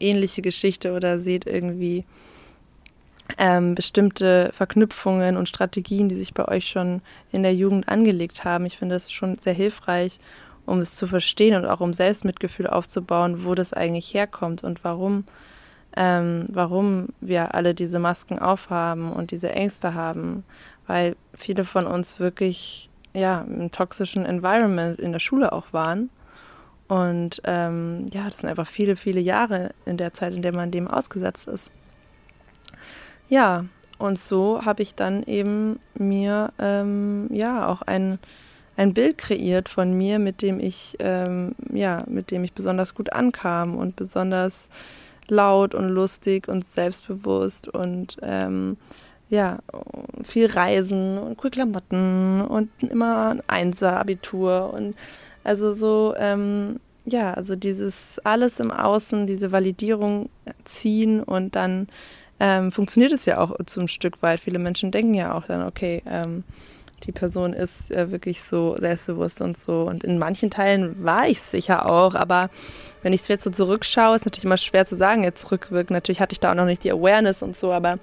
ähnliche 0.00 0.42
Geschichte 0.42 0.92
oder 0.92 1.18
seht 1.18 1.46
irgendwie 1.46 2.04
ähm, 3.38 3.74
bestimmte 3.74 4.50
Verknüpfungen 4.52 5.36
und 5.36 5.48
Strategien, 5.48 6.08
die 6.08 6.14
sich 6.14 6.34
bei 6.34 6.46
euch 6.46 6.68
schon 6.68 7.00
in 7.32 7.42
der 7.42 7.54
Jugend 7.54 7.88
angelegt 7.88 8.44
haben. 8.44 8.66
Ich 8.66 8.78
finde 8.78 8.96
das 8.96 9.10
schon 9.10 9.38
sehr 9.38 9.54
hilfreich, 9.54 10.18
um 10.66 10.78
es 10.78 10.94
zu 10.94 11.06
verstehen 11.06 11.56
und 11.56 11.66
auch 11.66 11.80
um 11.80 11.92
Selbstmitgefühl 11.92 12.66
aufzubauen, 12.66 13.44
wo 13.44 13.54
das 13.54 13.72
eigentlich 13.72 14.12
herkommt 14.14 14.64
und 14.64 14.84
warum 14.84 15.24
ähm, 15.96 16.46
warum 16.48 17.08
wir 17.20 17.54
alle 17.54 17.74
diese 17.74 17.98
Masken 17.98 18.38
aufhaben 18.38 19.12
und 19.12 19.30
diese 19.30 19.52
Ängste 19.52 19.94
haben, 19.94 20.44
weil 20.86 21.16
viele 21.34 21.64
von 21.64 21.86
uns 21.86 22.18
wirklich 22.18 22.90
ja 23.12 23.42
im 23.42 23.70
toxischen 23.70 24.26
Environment 24.26 24.98
in 24.98 25.12
der 25.12 25.20
Schule 25.20 25.52
auch 25.52 25.72
waren. 25.72 26.10
Und 26.88 27.40
ähm, 27.44 28.06
ja, 28.12 28.28
das 28.28 28.40
sind 28.40 28.50
einfach 28.50 28.66
viele, 28.66 28.96
viele 28.96 29.20
Jahre 29.20 29.70
in 29.86 29.96
der 29.96 30.12
Zeit, 30.12 30.34
in 30.34 30.42
der 30.42 30.54
man 30.54 30.70
dem 30.70 30.88
ausgesetzt 30.88 31.48
ist. 31.48 31.70
Ja, 33.28 33.64
und 33.98 34.18
so 34.18 34.64
habe 34.64 34.82
ich 34.82 34.94
dann 34.94 35.22
eben 35.22 35.78
mir 35.94 36.52
ähm, 36.58 37.28
ja 37.32 37.68
auch 37.68 37.82
ein, 37.82 38.18
ein 38.76 38.94
Bild 38.94 39.18
kreiert 39.18 39.68
von 39.68 39.96
mir, 39.96 40.18
mit 40.18 40.42
dem 40.42 40.60
ich 40.60 40.96
ähm, 40.98 41.54
ja, 41.72 42.04
mit 42.08 42.30
dem 42.30 42.44
ich 42.44 42.52
besonders 42.52 42.94
gut 42.94 43.12
ankam 43.12 43.76
und 43.76 43.96
besonders 43.96 44.68
laut 45.28 45.74
und 45.74 45.88
lustig 45.88 46.48
und 46.48 46.66
selbstbewusst 46.66 47.68
und 47.68 48.16
ähm, 48.22 48.76
ja, 49.30 49.58
viel 50.22 50.46
Reisen 50.46 51.18
und 51.18 51.42
cool 51.42 51.50
Klamotten 51.50 52.42
und 52.42 52.70
immer 52.82 53.30
ein 53.30 53.42
Einser-Abitur 53.46 54.72
und 54.72 54.94
also 55.44 55.74
so, 55.74 56.14
ähm, 56.16 56.78
ja, 57.04 57.34
also 57.34 57.56
dieses 57.56 58.18
alles 58.24 58.60
im 58.60 58.70
Außen, 58.70 59.26
diese 59.26 59.52
Validierung 59.52 60.30
ziehen 60.64 61.22
und 61.22 61.56
dann 61.56 61.88
ähm, 62.40 62.72
funktioniert 62.72 63.12
es 63.12 63.26
ja 63.26 63.38
auch 63.38 63.54
zum 63.66 63.88
Stück 63.88 64.22
weit. 64.22 64.40
Viele 64.40 64.58
Menschen 64.58 64.90
denken 64.90 65.14
ja 65.14 65.34
auch 65.34 65.44
dann, 65.44 65.62
okay, 65.66 66.02
ähm, 66.06 66.44
die 67.06 67.12
Person 67.12 67.52
ist 67.52 67.90
äh, 67.90 68.10
wirklich 68.10 68.42
so 68.42 68.76
selbstbewusst 68.78 69.40
und 69.40 69.56
so. 69.56 69.82
Und 69.82 70.04
in 70.04 70.18
manchen 70.18 70.50
Teilen 70.50 71.04
war 71.04 71.28
ich 71.28 71.40
sicher 71.40 71.86
auch, 71.86 72.14
aber 72.14 72.50
wenn 73.02 73.12
ich 73.12 73.22
es 73.22 73.28
jetzt 73.28 73.44
so 73.44 73.50
zurückschaue, 73.50 74.16
ist 74.16 74.24
natürlich 74.24 74.44
immer 74.44 74.56
schwer 74.56 74.86
zu 74.86 74.96
sagen, 74.96 75.24
jetzt 75.24 75.50
rückwirkend. 75.50 75.90
Natürlich 75.90 76.20
hatte 76.20 76.32
ich 76.32 76.40
da 76.40 76.50
auch 76.50 76.56
noch 76.56 76.64
nicht 76.64 76.84
die 76.84 76.92
Awareness 76.92 77.42
und 77.42 77.56
so, 77.56 77.72
aber 77.72 77.98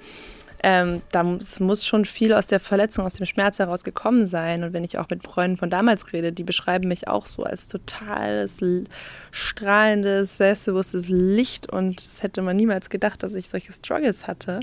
ähm, 0.63 1.01
da 1.11 1.23
muss, 1.23 1.59
muss, 1.59 1.85
schon 1.85 2.05
viel 2.05 2.33
aus 2.33 2.45
der 2.45 2.59
Verletzung, 2.59 3.05
aus 3.05 3.13
dem 3.13 3.25
Schmerz 3.25 3.57
heraus 3.57 3.83
gekommen 3.83 4.27
sein. 4.27 4.63
Und 4.63 4.73
wenn 4.73 4.83
ich 4.83 4.99
auch 4.99 5.09
mit 5.09 5.23
Freunden 5.23 5.57
von 5.57 5.71
damals 5.71 6.13
rede, 6.13 6.31
die 6.31 6.43
beschreiben 6.43 6.87
mich 6.87 7.07
auch 7.07 7.25
so 7.25 7.43
als 7.43 7.67
totales, 7.67 8.59
strahlendes, 9.31 10.37
selbstbewusstes 10.37 11.09
Licht. 11.09 11.67
Und 11.71 12.05
das 12.05 12.21
hätte 12.21 12.43
man 12.43 12.57
niemals 12.57 12.91
gedacht, 12.91 13.23
dass 13.23 13.33
ich 13.33 13.49
solche 13.49 13.73
Struggles 13.73 14.27
hatte. 14.27 14.59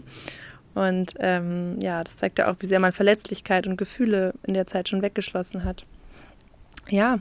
Und 0.78 1.14
ähm, 1.18 1.80
ja, 1.80 2.04
das 2.04 2.18
zeigt 2.18 2.38
ja 2.38 2.48
auch, 2.48 2.54
wie 2.60 2.66
sehr 2.66 2.78
man 2.78 2.92
Verletzlichkeit 2.92 3.66
und 3.66 3.76
Gefühle 3.76 4.32
in 4.44 4.54
der 4.54 4.68
Zeit 4.68 4.88
schon 4.88 5.02
weggeschlossen 5.02 5.64
hat. 5.64 5.82
Ja, 6.88 7.18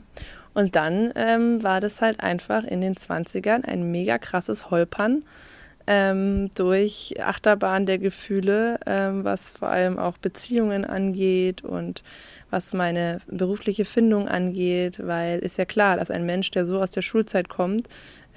und 0.54 0.76
dann 0.76 1.12
ähm, 1.16 1.62
war 1.64 1.80
das 1.80 2.00
halt 2.00 2.20
einfach 2.20 2.62
in 2.62 2.80
den 2.80 2.94
20ern 2.94 3.64
ein 3.64 3.90
mega 3.90 4.18
krasses 4.18 4.70
Holpern 4.70 5.24
ähm, 5.88 6.50
durch 6.54 7.14
Achterbahn 7.18 7.84
der 7.84 7.98
Gefühle, 7.98 8.78
ähm, 8.86 9.24
was 9.24 9.52
vor 9.52 9.68
allem 9.68 9.98
auch 9.98 10.18
Beziehungen 10.18 10.84
angeht 10.84 11.64
und 11.64 12.04
was 12.50 12.72
meine 12.72 13.20
berufliche 13.26 13.86
Findung 13.86 14.28
angeht, 14.28 15.00
weil 15.04 15.40
ist 15.40 15.58
ja 15.58 15.64
klar, 15.64 15.96
dass 15.96 16.10
ein 16.12 16.26
Mensch, 16.26 16.50
der 16.52 16.64
so 16.64 16.80
aus 16.80 16.90
der 16.90 17.02
Schulzeit 17.02 17.48
kommt, 17.48 17.88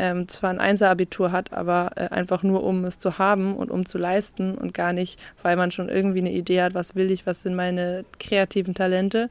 ähm, 0.02 0.28
zwar 0.28 0.50
ein 0.50 0.60
Einser-Abitur 0.60 1.32
hat, 1.32 1.54
aber 1.54 1.92
äh, 1.96 2.08
einfach 2.08 2.42
nur 2.42 2.64
um 2.64 2.86
es 2.86 2.98
zu 2.98 3.20
haben 3.20 3.56
und 3.56 3.70
um 3.70 3.86
zu 3.86 4.00
leisten 4.00 4.58
und 4.58 4.74
gar 4.74 4.94
nicht, 4.94 5.20
weil 5.44 5.56
man 5.56 5.70
schon 5.70 5.90
irgendwie 5.90 6.22
eine 6.22 6.32
Idee 6.32 6.64
hat, 6.64 6.74
was 6.74 6.96
will 6.96 7.12
ich, 7.12 7.28
was 7.28 7.44
sind 7.44 7.54
meine 7.54 8.04
kreativen 8.20 8.74
Talente. 8.74 9.30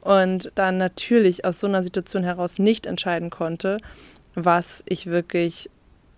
Und 0.00 0.50
dann 0.56 0.78
natürlich 0.78 1.44
aus 1.44 1.60
so 1.60 1.68
einer 1.68 1.84
Situation 1.84 2.24
heraus 2.24 2.58
nicht 2.58 2.86
entscheiden 2.86 3.30
konnte, 3.30 3.78
was 4.34 4.82
ich 4.86 5.06
wirklich 5.06 5.70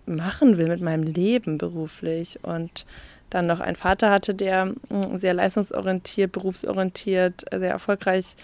machen 0.07 0.57
will 0.57 0.69
mit 0.69 0.81
meinem 0.81 1.03
Leben 1.03 1.59
beruflich. 1.59 2.39
Und 2.41 2.87
dann 3.29 3.45
noch 3.45 3.59
einen 3.59 3.75
Vater 3.75 4.09
hatte, 4.09 4.33
der 4.33 4.65
mm, 4.65 5.17
sehr 5.17 5.35
leistungsorientiert, 5.35 6.31
berufsorientiert, 6.31 7.45
sehr 7.51 7.69
erfolgreich 7.69 8.35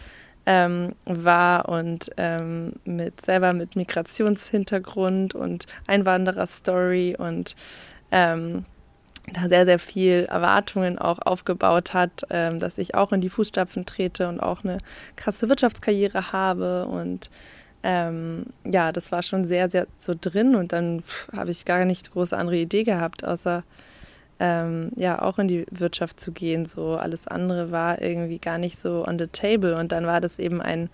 ähm, 0.49 0.95
war 1.05 1.69
und 1.69 2.09
ähm, 2.17 2.73
mit 2.83 3.23
selber 3.23 3.53
mit 3.53 3.75
Migrationshintergrund 3.75 5.35
und 5.35 5.67
Einwanderer-Story 5.85 7.15
und 7.19 7.55
ähm, 8.11 8.65
da 9.31 9.47
sehr, 9.47 9.65
sehr 9.65 9.77
viel 9.77 10.25
Erwartungen 10.27 10.97
auch 10.97 11.19
aufgebaut 11.19 11.93
hat, 11.93 12.25
ähm, 12.31 12.57
dass 12.57 12.79
ich 12.79 12.95
auch 12.95 13.11
in 13.11 13.21
die 13.21 13.29
Fußstapfen 13.29 13.85
trete 13.85 14.27
und 14.27 14.39
auch 14.39 14.63
eine 14.63 14.79
krasse 15.15 15.49
Wirtschaftskarriere 15.49 16.31
habe 16.31 16.87
und 16.87 17.29
ähm, 17.83 18.47
ja, 18.65 18.91
das 18.91 19.11
war 19.11 19.21
schon 19.21 19.45
sehr, 19.45 19.69
sehr 19.69 19.85
so 19.99 20.15
drin 20.19 20.55
und 20.55 20.73
dann 20.73 21.03
habe 21.31 21.51
ich 21.51 21.63
gar 21.63 21.85
nicht 21.85 22.11
große 22.11 22.35
andere 22.35 22.57
Idee 22.57 22.83
gehabt, 22.83 23.23
außer 23.23 23.63
ähm, 24.39 24.91
ja 24.95 25.21
auch 25.21 25.39
in 25.39 25.47
die 25.47 25.65
Wirtschaft 25.71 26.19
zu 26.19 26.31
gehen. 26.31 26.65
So 26.65 26.95
alles 26.95 27.27
andere 27.27 27.71
war 27.71 28.01
irgendwie 28.01 28.39
gar 28.39 28.57
nicht 28.57 28.79
so 28.79 29.05
on 29.07 29.19
the 29.19 29.27
table 29.27 29.75
und 29.77 29.91
dann 29.91 30.05
war 30.05 30.21
das 30.21 30.39
eben 30.39 30.61
ein 30.61 30.89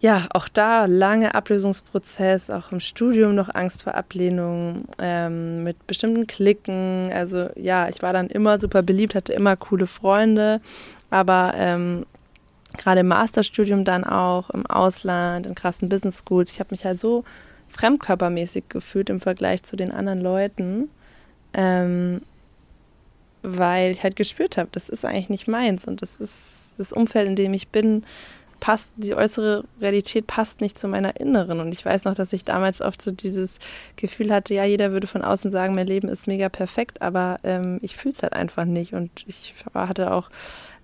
ja, 0.00 0.28
auch 0.32 0.48
da 0.48 0.86
lange 0.86 1.34
Ablösungsprozess, 1.34 2.50
auch 2.50 2.70
im 2.70 2.78
Studium 2.78 3.34
noch 3.34 3.52
Angst 3.52 3.82
vor 3.82 3.96
Ablehnung, 3.96 4.84
ähm, 5.00 5.64
mit 5.64 5.88
bestimmten 5.88 6.28
Klicken. 6.28 7.10
Also 7.12 7.48
ja, 7.56 7.88
ich 7.88 8.00
war 8.00 8.12
dann 8.12 8.28
immer 8.28 8.60
super 8.60 8.82
beliebt, 8.82 9.16
hatte 9.16 9.32
immer 9.32 9.56
coole 9.56 9.88
Freunde, 9.88 10.60
aber 11.10 11.52
ähm, 11.56 12.06
gerade 12.76 13.00
im 13.00 13.08
Masterstudium 13.08 13.84
dann 13.84 14.04
auch, 14.04 14.50
im 14.50 14.66
Ausland, 14.66 15.46
in 15.46 15.56
krassen 15.56 15.88
Business 15.88 16.22
Schools. 16.24 16.52
Ich 16.52 16.60
habe 16.60 16.70
mich 16.70 16.84
halt 16.84 17.00
so 17.00 17.24
fremdkörpermäßig 17.68 18.64
gefühlt 18.68 19.10
im 19.10 19.20
Vergleich 19.20 19.64
zu 19.64 19.74
den 19.74 19.90
anderen 19.90 20.20
Leuten, 20.20 20.90
ähm, 21.54 22.22
weil 23.42 23.92
ich 23.92 24.02
halt 24.02 24.16
gespürt 24.16 24.56
habe, 24.56 24.68
das 24.72 24.88
ist 24.88 25.04
eigentlich 25.04 25.28
nicht 25.28 25.48
meins 25.48 25.84
und 25.86 26.02
das 26.02 26.16
ist 26.16 26.58
das 26.78 26.92
Umfeld, 26.92 27.28
in 27.28 27.36
dem 27.36 27.54
ich 27.54 27.68
bin, 27.68 28.04
passt, 28.60 28.92
die 28.96 29.14
äußere 29.14 29.64
Realität 29.80 30.26
passt 30.26 30.60
nicht 30.60 30.78
zu 30.78 30.88
meiner 30.88 31.20
inneren. 31.20 31.60
Und 31.60 31.72
ich 31.72 31.84
weiß 31.84 32.04
noch, 32.04 32.14
dass 32.14 32.32
ich 32.32 32.44
damals 32.44 32.80
oft 32.80 33.00
so 33.00 33.10
dieses 33.10 33.58
Gefühl 33.96 34.32
hatte, 34.32 34.54
ja, 34.54 34.64
jeder 34.64 34.92
würde 34.92 35.06
von 35.06 35.22
außen 35.22 35.50
sagen, 35.50 35.74
mein 35.74 35.86
Leben 35.86 36.08
ist 36.08 36.26
mega 36.26 36.48
perfekt, 36.48 37.02
aber 37.02 37.38
ähm, 37.44 37.78
ich 37.82 37.96
fühle 37.96 38.14
es 38.14 38.22
halt 38.22 38.32
einfach 38.32 38.64
nicht. 38.64 38.94
Und 38.94 39.24
ich 39.26 39.54
hatte 39.74 40.12
auch 40.12 40.28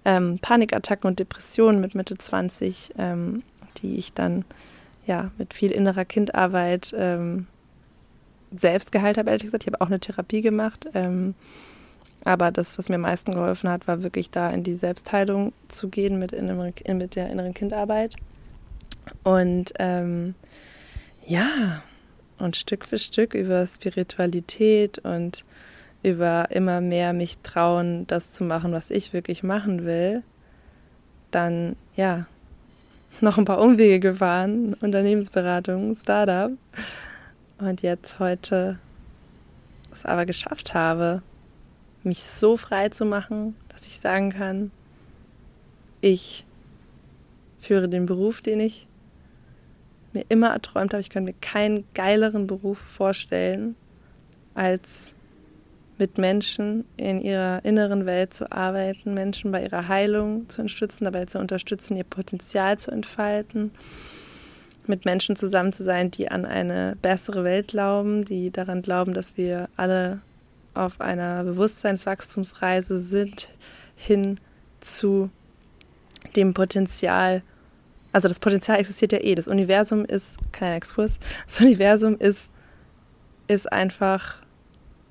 ähm, 0.04 0.38
Panikattacken 0.40 1.08
und 1.08 1.18
Depressionen 1.18 1.80
mit 1.80 1.94
Mitte 1.94 2.16
20, 2.16 2.94
ähm, 2.98 3.42
die 3.78 3.96
ich 3.96 4.12
dann 4.12 4.44
ja 5.06 5.30
mit 5.38 5.52
viel 5.52 5.70
innerer 5.70 6.04
Kindarbeit 6.04 6.94
ähm, 6.96 7.46
selbst 8.56 8.92
geheilt 8.92 9.18
habe, 9.18 9.30
ehrlich 9.30 9.44
gesagt. 9.44 9.64
Ich 9.64 9.72
habe 9.72 9.80
auch 9.80 9.88
eine 9.88 10.00
Therapie 10.00 10.42
gemacht. 10.42 10.88
Aber 12.24 12.50
das, 12.50 12.78
was 12.78 12.88
mir 12.88 12.94
am 12.94 13.02
meisten 13.02 13.34
geholfen 13.34 13.68
hat, 13.68 13.87
war 13.87 14.02
wirklich 14.02 14.30
da 14.30 14.50
in 14.50 14.64
die 14.64 14.74
Selbstheilung 14.74 15.52
zu 15.68 15.88
gehen 15.88 16.18
mit, 16.18 16.32
inneren, 16.32 16.72
mit 16.96 17.16
der 17.16 17.30
inneren 17.30 17.52
Kindarbeit. 17.52 18.16
Und 19.22 19.74
ähm, 19.78 20.34
ja, 21.26 21.82
und 22.38 22.56
Stück 22.56 22.84
für 22.84 22.98
Stück 22.98 23.34
über 23.34 23.66
Spiritualität 23.66 24.98
und 24.98 25.44
über 26.02 26.50
immer 26.50 26.80
mehr 26.80 27.12
mich 27.12 27.38
trauen, 27.42 28.06
das 28.06 28.32
zu 28.32 28.44
machen, 28.44 28.72
was 28.72 28.90
ich 28.90 29.12
wirklich 29.12 29.42
machen 29.42 29.84
will, 29.84 30.22
dann 31.30 31.76
ja, 31.96 32.26
noch 33.20 33.38
ein 33.38 33.44
paar 33.44 33.60
Umwege 33.60 34.00
gefahren, 34.00 34.74
Unternehmensberatung, 34.74 35.94
Startup 35.96 36.50
und 37.58 37.82
jetzt 37.82 38.18
heute 38.18 38.78
es 39.92 40.04
aber 40.04 40.26
geschafft 40.26 40.74
habe, 40.74 41.22
mich 42.04 42.22
so 42.22 42.56
frei 42.56 42.88
zu 42.88 43.04
machen, 43.04 43.56
dass 43.68 43.86
ich 43.86 44.00
sagen 44.00 44.30
kann, 44.30 44.70
ich 46.00 46.44
führe 47.60 47.88
den 47.88 48.06
Beruf, 48.06 48.40
den 48.40 48.60
ich 48.60 48.86
mir 50.12 50.24
immer 50.28 50.50
erträumt 50.50 50.92
habe. 50.92 51.00
Ich 51.00 51.10
könnte 51.10 51.32
mir 51.32 51.38
keinen 51.40 51.84
geileren 51.94 52.46
Beruf 52.46 52.78
vorstellen, 52.78 53.74
als 54.54 55.12
mit 55.98 56.18
Menschen 56.18 56.84
in 56.96 57.20
ihrer 57.20 57.64
inneren 57.64 58.04
Welt 58.06 58.34
zu 58.34 58.50
arbeiten, 58.50 59.14
Menschen 59.14 59.52
bei 59.52 59.62
ihrer 59.62 59.88
Heilung 59.88 60.48
zu 60.48 60.62
unterstützen, 60.62 61.04
dabei 61.04 61.26
zu 61.26 61.38
unterstützen, 61.38 61.96
ihr 61.96 62.04
Potenzial 62.04 62.78
zu 62.78 62.90
entfalten, 62.90 63.70
mit 64.86 65.04
Menschen 65.04 65.36
zusammen 65.36 65.72
zu 65.72 65.84
sein, 65.84 66.10
die 66.10 66.30
an 66.30 66.44
eine 66.44 66.96
bessere 67.00 67.44
Welt 67.44 67.68
glauben, 67.68 68.24
die 68.24 68.50
daran 68.50 68.82
glauben, 68.82 69.14
dass 69.14 69.36
wir 69.36 69.68
alle 69.76 70.20
auf 70.74 71.00
einer 71.00 71.44
Bewusstseinswachstumsreise 71.44 73.00
sind 73.00 73.48
hin 73.96 74.38
zu 74.80 75.30
dem 76.37 76.54
Potenzial. 76.54 77.42
Also 78.12 78.28
das 78.28 78.40
Potenzial 78.40 78.78
existiert 78.78 79.12
ja 79.12 79.20
eh. 79.20 79.34
Das 79.34 79.48
Universum 79.48 80.04
ist, 80.04 80.37
kleiner 80.52 80.76
Exkurs, 80.76 81.18
das 81.46 81.60
Universum 81.60 82.16
ist, 82.18 82.50
ist 83.46 83.70
einfach 83.72 84.38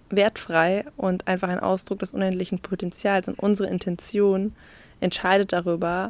wertfrei 0.10 0.86
und 0.98 1.28
einfach 1.28 1.50
ein 1.50 1.60
Ausdruck 1.60 2.00
des 2.00 2.12
unendlichen 2.12 2.60
Potenzials. 2.60 3.28
Und 3.28 3.40
unsere 3.40 3.70
Intention 3.70 4.54
entscheidet 5.00 5.54
darüber, 5.54 6.10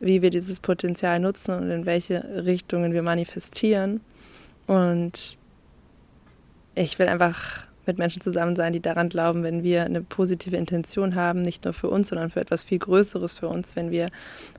wie 0.00 0.22
wir 0.22 0.30
dieses 0.30 0.60
Potenzial 0.60 1.20
nutzen 1.20 1.54
und 1.54 1.70
in 1.70 1.86
welche 1.86 2.44
Richtungen 2.44 2.92
wir 2.92 3.02
manifestieren. 3.02 4.00
Und 4.66 5.38
ich 6.74 6.98
will 6.98 7.08
einfach 7.08 7.66
mit 7.86 7.98
Menschen 7.98 8.22
zusammen 8.22 8.56
sein, 8.56 8.72
die 8.72 8.80
daran 8.80 9.08
glauben, 9.08 9.42
wenn 9.42 9.62
wir 9.62 9.84
eine 9.84 10.02
positive 10.02 10.56
Intention 10.56 11.14
haben, 11.14 11.42
nicht 11.42 11.64
nur 11.64 11.74
für 11.74 11.88
uns, 11.88 12.08
sondern 12.08 12.30
für 12.30 12.40
etwas 12.40 12.62
viel 12.62 12.78
Größeres 12.78 13.32
für 13.32 13.48
uns, 13.48 13.76
wenn 13.76 13.90
wir 13.90 14.08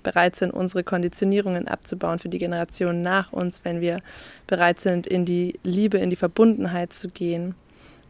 bereit 0.03 0.35
sind, 0.35 0.51
unsere 0.51 0.83
Konditionierungen 0.83 1.67
abzubauen 1.67 2.19
für 2.19 2.29
die 2.29 2.39
Generationen 2.39 3.01
nach 3.01 3.31
uns, 3.31 3.61
wenn 3.63 3.81
wir 3.81 3.99
bereit 4.47 4.79
sind, 4.79 5.07
in 5.07 5.25
die 5.25 5.59
Liebe, 5.63 5.97
in 5.97 6.09
die 6.09 6.15
Verbundenheit 6.15 6.93
zu 6.93 7.09
gehen, 7.09 7.55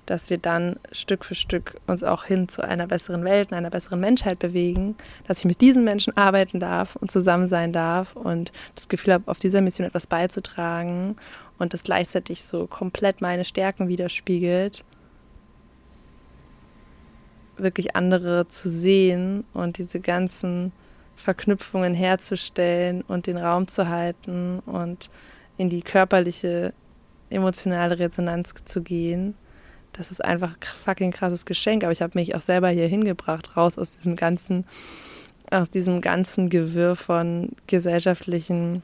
dass 0.06 0.30
wir 0.30 0.38
dann 0.38 0.78
Stück 0.92 1.24
für 1.24 1.36
Stück 1.36 1.80
uns 1.88 2.04
auch 2.04 2.26
hin 2.26 2.50
zu 2.50 2.64
einer 2.64 2.88
besseren 2.88 3.24
Welt, 3.24 3.54
einer 3.54 3.70
besseren 3.70 4.00
Menschheit 4.00 4.40
bewegen, 4.40 4.96
dass 5.28 5.40
ich 5.40 5.46
mit 5.46 5.62
diesen 5.62 5.84
Menschen 5.84 6.16
arbeiten 6.18 6.60
darf 6.60 6.96
und 6.96 7.12
zusammen 7.12 7.50
sein 7.50 7.72
darf 7.72 8.16
und 8.16 8.52
das 8.76 8.90
Gefühl 8.90 9.14
habe, 9.14 9.30
auf 9.30 9.40
dieser 9.40 9.62
Mission 9.62 9.88
etwas 9.88 10.08
beizutragen 10.08 11.16
und 11.60 11.74
das 11.74 11.84
gleichzeitig 11.84 12.44
so 12.44 12.68
komplett 12.68 13.22
meine 13.22 13.46
Stärken 13.46 13.88
widerspiegelt, 13.88 14.84
wirklich 17.62 17.96
andere 17.96 18.48
zu 18.48 18.70
sehen 18.70 19.44
und 19.54 19.78
diese 19.78 20.00
ganzen 20.00 20.72
Verknüpfungen 21.16 21.94
herzustellen 21.94 23.04
und 23.08 23.28
den 23.28 23.38
Raum 23.38 23.68
zu 23.68 23.88
halten 23.90 24.60
und 24.66 25.10
in 25.58 25.70
die 25.70 25.82
körperliche, 25.82 26.74
emotionale 27.30 28.00
Resonanz 28.00 28.54
zu 28.66 28.82
gehen 28.82 29.36
das 29.94 30.12
ist 30.12 30.24
einfach 30.24 30.52
ein 30.52 30.84
fucking 30.86 31.12
krasses 31.12 31.46
Geschenk. 31.46 31.84
Aber 31.84 31.92
ich 31.92 32.02
habe 32.02 32.18
mich 32.18 32.36
auch 32.36 32.42
selber 32.42 32.70
hier 32.70 32.88
hingebracht, 32.88 33.56
raus 33.58 33.78
aus 33.78 33.96
diesem 33.96 34.16
ganzen, 34.16 34.66
aus 35.50 35.70
diesem 35.70 36.02
ganzen 36.02 36.50
Gewirr 36.50 36.96
von 36.96 37.50
gesellschaftlichen, 37.68 38.84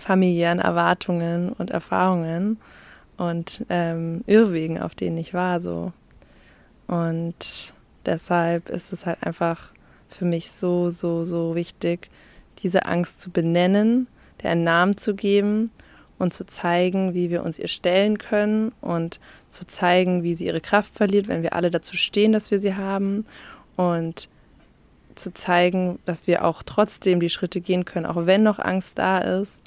familiären 0.00 0.60
Erwartungen 0.60 1.52
und 1.52 1.70
Erfahrungen 1.70 2.58
und 3.16 3.64
ähm, 3.68 4.22
Irrwegen, 4.26 4.80
auf 4.80 4.94
denen 4.94 5.18
ich 5.18 5.34
war. 5.34 5.60
So. 5.60 5.92
Und 6.86 7.74
deshalb 8.08 8.70
ist 8.70 8.92
es 8.92 9.06
halt 9.06 9.22
einfach 9.22 9.72
für 10.08 10.24
mich 10.24 10.50
so, 10.50 10.90
so, 10.90 11.24
so 11.24 11.54
wichtig, 11.54 12.10
diese 12.62 12.86
Angst 12.86 13.20
zu 13.20 13.30
benennen, 13.30 14.08
der 14.42 14.52
einen 14.52 14.64
Namen 14.64 14.96
zu 14.96 15.14
geben 15.14 15.70
und 16.18 16.32
zu 16.32 16.46
zeigen, 16.46 17.14
wie 17.14 17.30
wir 17.30 17.44
uns 17.44 17.58
ihr 17.58 17.68
stellen 17.68 18.18
können 18.18 18.72
und 18.80 19.20
zu 19.50 19.66
zeigen, 19.66 20.22
wie 20.22 20.34
sie 20.34 20.46
ihre 20.46 20.60
Kraft 20.60 20.94
verliert, 20.96 21.28
wenn 21.28 21.42
wir 21.42 21.52
alle 21.52 21.70
dazu 21.70 21.96
stehen, 21.96 22.32
dass 22.32 22.50
wir 22.50 22.58
sie 22.58 22.74
haben 22.74 23.26
und 23.76 24.28
zu 25.14 25.32
zeigen, 25.34 25.98
dass 26.04 26.26
wir 26.26 26.44
auch 26.44 26.62
trotzdem 26.62 27.20
die 27.20 27.30
Schritte 27.30 27.60
gehen 27.60 27.84
können, 27.84 28.06
auch 28.06 28.26
wenn 28.26 28.42
noch 28.42 28.58
Angst 28.58 28.98
da 28.98 29.18
ist 29.18 29.60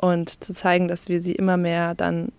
und 0.00 0.42
zu 0.44 0.54
zeigen, 0.54 0.88
dass 0.88 1.08
wir 1.08 1.20
sie 1.20 1.32
immer 1.32 1.56
mehr 1.56 1.94
dann 1.94 2.30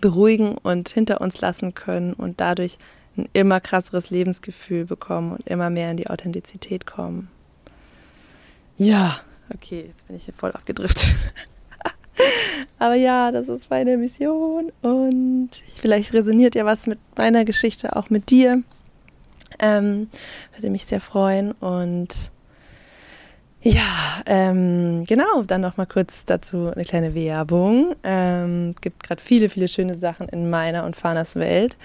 beruhigen 0.00 0.56
und 0.56 0.88
hinter 0.90 1.20
uns 1.20 1.40
lassen 1.40 1.74
können 1.74 2.12
und 2.12 2.40
dadurch 2.40 2.78
ein 3.18 3.28
immer 3.32 3.60
krasseres 3.60 4.10
Lebensgefühl 4.10 4.84
bekommen 4.84 5.32
und 5.32 5.46
immer 5.46 5.70
mehr 5.70 5.90
in 5.90 5.96
die 5.96 6.08
Authentizität 6.08 6.86
kommen. 6.86 7.28
Ja, 8.76 9.20
okay, 9.52 9.86
jetzt 9.88 10.06
bin 10.06 10.16
ich 10.16 10.24
hier 10.24 10.34
voll 10.34 10.52
abgedriftet. 10.52 11.14
Aber 12.78 12.94
ja, 12.94 13.32
das 13.32 13.48
ist 13.48 13.70
meine 13.70 13.96
Mission 13.96 14.72
und 14.82 15.50
vielleicht 15.76 16.12
resoniert 16.12 16.54
ja 16.54 16.64
was 16.64 16.86
mit 16.86 16.98
meiner 17.16 17.44
Geschichte 17.44 17.96
auch 17.96 18.10
mit 18.10 18.30
dir. 18.30 18.62
Ähm, 19.58 20.08
würde 20.54 20.70
mich 20.70 20.84
sehr 20.84 21.00
freuen 21.00 21.52
und 21.52 22.30
ja, 23.60 24.22
ähm, 24.26 25.04
genau, 25.04 25.42
dann 25.44 25.62
noch 25.62 25.76
mal 25.76 25.86
kurz 25.86 26.24
dazu 26.24 26.70
eine 26.72 26.84
kleine 26.84 27.14
Werbung. 27.14 27.96
Ähm, 28.04 28.72
es 28.76 28.80
gibt 28.80 29.02
gerade 29.02 29.20
viele, 29.20 29.48
viele 29.48 29.66
schöne 29.66 29.94
Sachen 29.96 30.28
in 30.28 30.48
meiner 30.48 30.84
und 30.84 30.96
Fanas 30.96 31.34
Welt, 31.34 31.76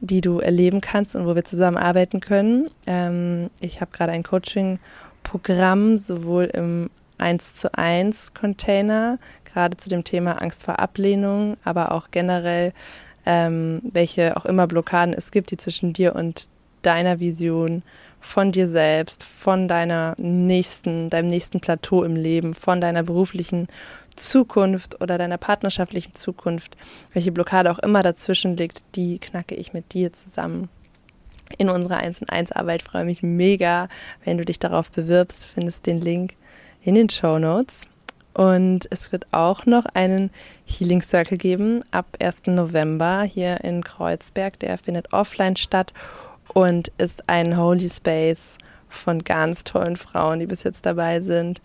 die 0.00 0.20
du 0.20 0.40
erleben 0.40 0.82
kannst 0.82 1.16
und 1.16 1.26
wo 1.26 1.34
wir 1.34 1.44
zusammen 1.44 1.78
arbeiten 1.78 2.20
können. 2.20 2.68
Ähm, 2.86 3.48
ich 3.60 3.80
habe 3.80 3.90
gerade 3.90 4.12
ein 4.12 4.22
Coaching-Programm, 4.22 5.96
sowohl 5.96 6.44
im 6.44 6.90
1 7.16 7.54
zu 7.54 7.72
1 7.72 8.34
Container, 8.34 9.18
gerade 9.46 9.78
zu 9.78 9.88
dem 9.88 10.04
Thema 10.04 10.42
Angst 10.42 10.64
vor 10.64 10.78
Ablehnung, 10.78 11.56
aber 11.64 11.92
auch 11.92 12.08
generell, 12.10 12.74
ähm, 13.24 13.80
welche 13.92 14.36
auch 14.36 14.44
immer 14.44 14.66
Blockaden 14.66 15.14
es 15.14 15.30
gibt, 15.30 15.50
die 15.50 15.56
zwischen 15.56 15.94
dir 15.94 16.14
und 16.14 16.48
deiner 16.82 17.18
Vision 17.18 17.82
von 18.24 18.52
dir 18.52 18.68
selbst, 18.68 19.22
von 19.22 19.68
deiner 19.68 20.14
nächsten, 20.18 21.10
deinem 21.10 21.28
nächsten 21.28 21.60
Plateau 21.60 22.02
im 22.02 22.16
Leben, 22.16 22.54
von 22.54 22.80
deiner 22.80 23.02
beruflichen 23.02 23.68
Zukunft 24.16 25.00
oder 25.02 25.18
deiner 25.18 25.36
partnerschaftlichen 25.36 26.14
Zukunft, 26.14 26.76
welche 27.12 27.32
Blockade 27.32 27.70
auch 27.70 27.78
immer 27.80 28.02
dazwischen 28.02 28.56
liegt, 28.56 28.82
die 28.94 29.18
knacke 29.18 29.54
ich 29.54 29.74
mit 29.74 29.92
dir 29.92 30.12
zusammen. 30.12 30.68
In 31.58 31.68
unserer 31.68 31.98
1 31.98 32.22
und 32.22 32.30
1 32.30 32.52
Arbeit 32.52 32.82
freue 32.82 33.04
mich 33.04 33.22
mega, 33.22 33.88
wenn 34.24 34.38
du 34.38 34.44
dich 34.46 34.58
darauf 34.58 34.90
bewirbst. 34.90 35.46
Findest 35.46 35.84
den 35.84 36.00
Link 36.00 36.34
in 36.82 36.94
den 36.94 37.10
Show 37.10 37.38
Notes. 37.38 37.86
Und 38.32 38.88
es 38.90 39.12
wird 39.12 39.26
auch 39.32 39.66
noch 39.66 39.84
einen 39.84 40.30
Healing 40.64 41.02
Circle 41.02 41.36
geben 41.36 41.84
ab 41.92 42.06
1. 42.20 42.46
November 42.46 43.22
hier 43.22 43.62
in 43.62 43.84
Kreuzberg. 43.84 44.58
Der 44.58 44.78
findet 44.78 45.12
offline 45.12 45.56
statt 45.56 45.92
und 46.52 46.92
ist 46.98 47.28
ein 47.28 47.56
Holy 47.56 47.88
Space 47.88 48.58
von 48.88 49.24
ganz 49.24 49.64
tollen 49.64 49.96
Frauen, 49.96 50.40
die 50.40 50.46
bis 50.46 50.62
jetzt 50.62 50.86
dabei 50.86 51.20
sind, 51.20 51.60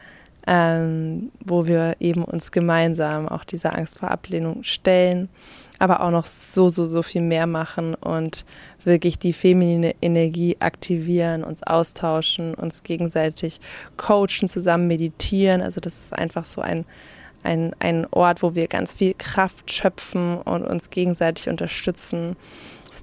ähm, 0.47 1.31
wo 1.45 1.67
wir 1.67 1.95
eben 1.99 2.23
uns 2.23 2.51
gemeinsam 2.51 3.27
auch 3.27 3.43
dieser 3.43 3.77
Angst 3.77 3.99
vor 3.99 4.09
Ablehnung 4.09 4.63
stellen, 4.63 5.29
aber 5.77 6.01
auch 6.01 6.11
noch 6.11 6.25
so, 6.25 6.69
so, 6.69 6.85
so 6.85 7.03
viel 7.03 7.21
mehr 7.21 7.47
machen 7.47 7.93
und 7.95 8.45
wirklich 8.83 9.19
die 9.19 9.33
feminine 9.33 9.95
Energie 10.01 10.57
aktivieren, 10.59 11.43
uns 11.43 11.63
austauschen, 11.63 12.53
uns 12.53 12.83
gegenseitig 12.83 13.59
coachen, 13.97 14.49
zusammen 14.49 14.87
meditieren. 14.87 15.61
Also 15.61 15.79
das 15.79 15.93
ist 15.93 16.13
einfach 16.13 16.45
so 16.45 16.61
ein, 16.61 16.85
ein, 17.43 17.73
ein 17.79 18.07
Ort, 18.11 18.43
wo 18.43 18.55
wir 18.55 18.67
ganz 18.67 18.93
viel 18.93 19.13
Kraft 19.17 19.71
schöpfen 19.71 20.37
und 20.41 20.65
uns 20.65 20.89
gegenseitig 20.89 21.47
unterstützen. 21.47 22.35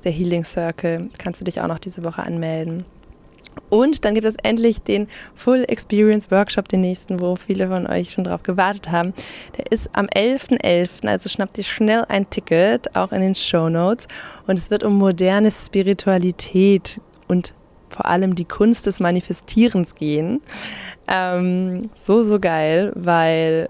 Der 0.06 0.12
Healing 0.12 0.44
Circle. 0.44 1.10
Kannst 1.18 1.40
du 1.40 1.44
dich 1.44 1.60
auch 1.60 1.66
noch 1.66 1.80
diese 1.80 2.04
Woche 2.04 2.22
anmelden. 2.22 2.84
Und 3.70 4.04
dann 4.04 4.14
gibt 4.14 4.26
es 4.26 4.36
endlich 4.42 4.80
den 4.80 5.08
Full 5.34 5.64
Experience 5.66 6.30
Workshop, 6.30 6.68
den 6.68 6.82
nächsten, 6.82 7.18
wo 7.18 7.34
viele 7.34 7.66
von 7.66 7.88
euch 7.88 8.12
schon 8.12 8.22
drauf 8.22 8.44
gewartet 8.44 8.92
haben. 8.92 9.14
Der 9.56 9.72
ist 9.72 9.90
am 9.94 10.06
11.11., 10.06 10.60
.11., 10.60 11.08
also 11.08 11.28
schnappt 11.28 11.56
dir 11.56 11.64
schnell 11.64 12.04
ein 12.08 12.30
Ticket, 12.30 12.94
auch 12.94 13.10
in 13.10 13.20
den 13.20 13.34
Show 13.34 13.68
Notes. 13.68 14.06
Und 14.46 14.58
es 14.58 14.70
wird 14.70 14.84
um 14.84 14.96
moderne 14.96 15.50
Spiritualität 15.50 17.00
und 17.26 17.52
vor 17.88 18.06
allem 18.06 18.36
die 18.36 18.44
Kunst 18.44 18.86
des 18.86 19.00
Manifestierens 19.00 19.96
gehen. 19.96 20.40
Ähm, 21.08 21.90
so, 21.96 22.24
so 22.24 22.38
geil, 22.38 22.92
weil 22.94 23.68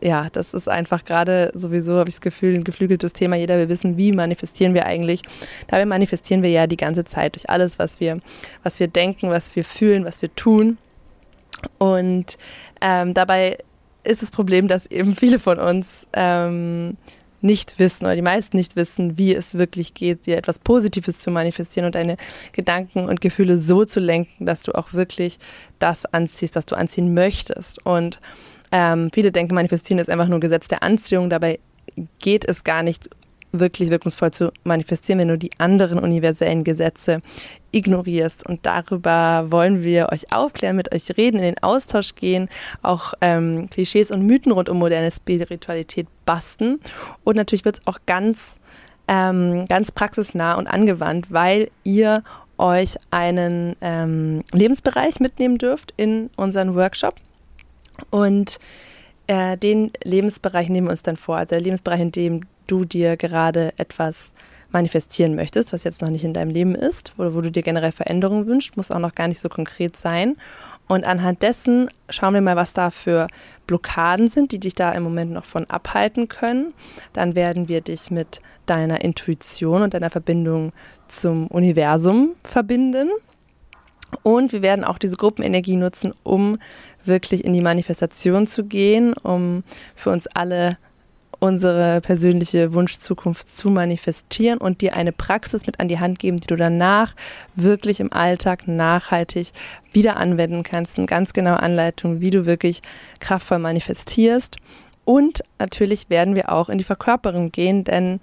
ja, 0.00 0.28
das 0.30 0.52
ist 0.54 0.68
einfach 0.68 1.04
gerade 1.04 1.50
sowieso, 1.54 1.98
habe 1.98 2.08
ich 2.08 2.16
das 2.16 2.20
Gefühl, 2.20 2.54
ein 2.54 2.64
geflügeltes 2.64 3.12
Thema. 3.12 3.36
Jeder 3.36 3.56
will 3.56 3.68
wissen, 3.68 3.96
wie 3.96 4.12
manifestieren 4.12 4.74
wir 4.74 4.86
eigentlich. 4.86 5.22
Dabei 5.68 5.86
manifestieren 5.86 6.42
wir 6.42 6.50
ja 6.50 6.66
die 6.66 6.76
ganze 6.76 7.04
Zeit 7.04 7.34
durch 7.34 7.48
alles, 7.48 7.78
was 7.78 8.00
wir, 8.00 8.20
was 8.62 8.78
wir 8.78 8.88
denken, 8.88 9.30
was 9.30 9.54
wir 9.56 9.64
fühlen, 9.64 10.04
was 10.04 10.20
wir 10.22 10.34
tun. 10.34 10.78
Und 11.78 12.36
ähm, 12.80 13.14
dabei 13.14 13.58
ist 14.04 14.22
das 14.22 14.30
Problem, 14.30 14.68
dass 14.68 14.86
eben 14.86 15.14
viele 15.14 15.38
von 15.38 15.58
uns 15.58 16.06
ähm, 16.12 16.96
nicht 17.40 17.78
wissen 17.78 18.04
oder 18.04 18.14
die 18.14 18.22
meisten 18.22 18.56
nicht 18.56 18.76
wissen, 18.76 19.18
wie 19.18 19.34
es 19.34 19.54
wirklich 19.54 19.94
geht, 19.94 20.26
dir 20.26 20.36
etwas 20.36 20.58
Positives 20.58 21.18
zu 21.18 21.30
manifestieren 21.30 21.86
und 21.86 21.94
deine 21.94 22.16
Gedanken 22.52 23.08
und 23.08 23.20
Gefühle 23.20 23.58
so 23.58 23.84
zu 23.84 24.00
lenken, 24.00 24.46
dass 24.46 24.62
du 24.62 24.72
auch 24.72 24.92
wirklich 24.92 25.38
das 25.78 26.06
anziehst, 26.06 26.56
was 26.56 26.66
du 26.66 26.76
anziehen 26.76 27.14
möchtest. 27.14 27.84
Und 27.84 28.20
ähm, 28.72 29.10
viele 29.12 29.32
denken, 29.32 29.54
manifestieren 29.54 29.98
ist 29.98 30.10
einfach 30.10 30.28
nur 30.28 30.40
Gesetz 30.40 30.68
der 30.68 30.82
Anziehung. 30.82 31.30
Dabei 31.30 31.58
geht 32.18 32.44
es 32.48 32.64
gar 32.64 32.82
nicht 32.82 33.08
wirklich 33.52 33.90
wirkungsvoll 33.90 34.30
zu 34.30 34.52
manifestieren, 34.64 35.20
wenn 35.20 35.28
du 35.28 35.38
die 35.38 35.50
anderen 35.58 35.98
universellen 35.98 36.64
Gesetze 36.64 37.22
ignorierst. 37.72 38.46
Und 38.46 38.64
darüber 38.66 39.46
wollen 39.50 39.82
wir 39.82 40.10
euch 40.12 40.32
aufklären, 40.32 40.76
mit 40.76 40.92
euch 40.94 41.16
reden, 41.16 41.38
in 41.38 41.44
den 41.44 41.62
Austausch 41.62 42.14
gehen, 42.14 42.48
auch 42.82 43.14
ähm, 43.20 43.68
Klischees 43.70 44.10
und 44.10 44.26
Mythen 44.26 44.52
rund 44.52 44.68
um 44.68 44.78
moderne 44.78 45.10
Spiritualität 45.10 46.06
basten. 46.24 46.80
Und 47.24 47.36
natürlich 47.36 47.64
wird 47.64 47.78
es 47.78 47.86
auch 47.86 47.98
ganz, 48.06 48.58
ähm, 49.08 49.66
ganz 49.66 49.92
praxisnah 49.92 50.54
und 50.54 50.66
angewandt, 50.66 51.32
weil 51.32 51.70
ihr 51.84 52.22
euch 52.58 52.96
einen 53.10 53.76
ähm, 53.80 54.42
Lebensbereich 54.52 55.20
mitnehmen 55.20 55.58
dürft 55.58 55.92
in 55.96 56.30
unseren 56.36 56.74
Workshop. 56.74 57.14
Und 58.10 58.58
äh, 59.26 59.56
den 59.56 59.92
Lebensbereich 60.04 60.68
nehmen 60.68 60.86
wir 60.86 60.92
uns 60.92 61.02
dann 61.02 61.16
vor. 61.16 61.36
Also 61.36 61.50
der 61.50 61.60
Lebensbereich, 61.60 62.00
in 62.00 62.12
dem 62.12 62.40
du 62.66 62.84
dir 62.84 63.16
gerade 63.16 63.72
etwas 63.76 64.32
manifestieren 64.70 65.34
möchtest, 65.36 65.72
was 65.72 65.84
jetzt 65.84 66.02
noch 66.02 66.10
nicht 66.10 66.24
in 66.24 66.34
deinem 66.34 66.50
Leben 66.50 66.74
ist, 66.74 67.12
oder 67.18 67.34
wo 67.34 67.40
du 67.40 67.50
dir 67.50 67.62
generell 67.62 67.92
Veränderungen 67.92 68.46
wünschst, 68.46 68.76
muss 68.76 68.90
auch 68.90 68.98
noch 68.98 69.14
gar 69.14 69.28
nicht 69.28 69.40
so 69.40 69.48
konkret 69.48 69.96
sein. 69.96 70.36
Und 70.88 71.04
anhand 71.04 71.42
dessen 71.42 71.88
schauen 72.10 72.34
wir 72.34 72.40
mal, 72.40 72.56
was 72.56 72.72
da 72.72 72.90
für 72.90 73.26
Blockaden 73.66 74.28
sind, 74.28 74.52
die 74.52 74.60
dich 74.60 74.74
da 74.74 74.92
im 74.92 75.02
Moment 75.02 75.32
noch 75.32 75.44
von 75.44 75.68
abhalten 75.68 76.28
können. 76.28 76.74
Dann 77.12 77.34
werden 77.34 77.68
wir 77.68 77.80
dich 77.80 78.10
mit 78.10 78.40
deiner 78.66 79.02
Intuition 79.02 79.82
und 79.82 79.94
deiner 79.94 80.10
Verbindung 80.10 80.72
zum 81.08 81.48
Universum 81.48 82.34
verbinden. 82.44 83.10
Und 84.26 84.52
wir 84.52 84.60
werden 84.60 84.84
auch 84.84 84.98
diese 84.98 85.16
Gruppenenergie 85.16 85.76
nutzen, 85.76 86.12
um 86.24 86.58
wirklich 87.04 87.44
in 87.44 87.52
die 87.52 87.60
Manifestation 87.60 88.48
zu 88.48 88.64
gehen, 88.64 89.12
um 89.12 89.62
für 89.94 90.10
uns 90.10 90.26
alle 90.26 90.78
unsere 91.38 92.00
persönliche 92.00 92.72
Wunschzukunft 92.72 93.46
zu 93.46 93.70
manifestieren 93.70 94.58
und 94.58 94.80
dir 94.80 94.96
eine 94.96 95.12
Praxis 95.12 95.64
mit 95.66 95.78
an 95.78 95.86
die 95.86 96.00
Hand 96.00 96.18
geben, 96.18 96.38
die 96.38 96.48
du 96.48 96.56
danach 96.56 97.14
wirklich 97.54 98.00
im 98.00 98.12
Alltag 98.12 98.66
nachhaltig 98.66 99.52
wieder 99.92 100.16
anwenden 100.16 100.64
kannst. 100.64 100.98
Eine 100.98 101.06
ganz 101.06 101.32
genaue 101.32 101.60
Anleitung, 101.60 102.20
wie 102.20 102.32
du 102.32 102.46
wirklich 102.46 102.82
kraftvoll 103.20 103.60
manifestierst. 103.60 104.56
Und 105.04 105.44
natürlich 105.60 106.10
werden 106.10 106.34
wir 106.34 106.50
auch 106.50 106.68
in 106.68 106.78
die 106.78 106.84
Verkörperung 106.84 107.52
gehen, 107.52 107.84
denn 107.84 108.18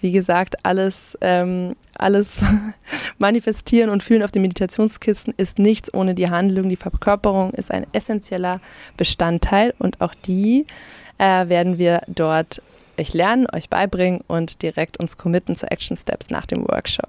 wie 0.00 0.12
gesagt, 0.12 0.64
alles, 0.64 1.16
ähm, 1.20 1.76
alles 1.94 2.38
manifestieren 3.18 3.90
und 3.90 4.02
fühlen 4.02 4.22
auf 4.22 4.32
den 4.32 4.42
Meditationskisten 4.42 5.34
ist 5.36 5.58
nichts 5.58 5.92
ohne 5.92 6.14
die 6.14 6.30
Handlung. 6.30 6.68
Die 6.68 6.76
Verkörperung 6.76 7.52
ist 7.52 7.70
ein 7.70 7.86
essentieller 7.92 8.60
Bestandteil 8.96 9.74
und 9.78 10.00
auch 10.00 10.14
die 10.14 10.66
äh, 11.18 11.48
werden 11.48 11.78
wir 11.78 12.02
dort 12.08 12.62
euch 13.00 13.14
lernen, 13.14 13.46
euch 13.52 13.68
beibringen 13.68 14.20
und 14.28 14.62
direkt 14.62 14.98
uns 14.98 15.16
committen 15.16 15.56
zu 15.56 15.70
Action 15.70 15.96
Steps 15.96 16.30
nach 16.30 16.46
dem 16.46 16.68
Workshop. 16.68 17.08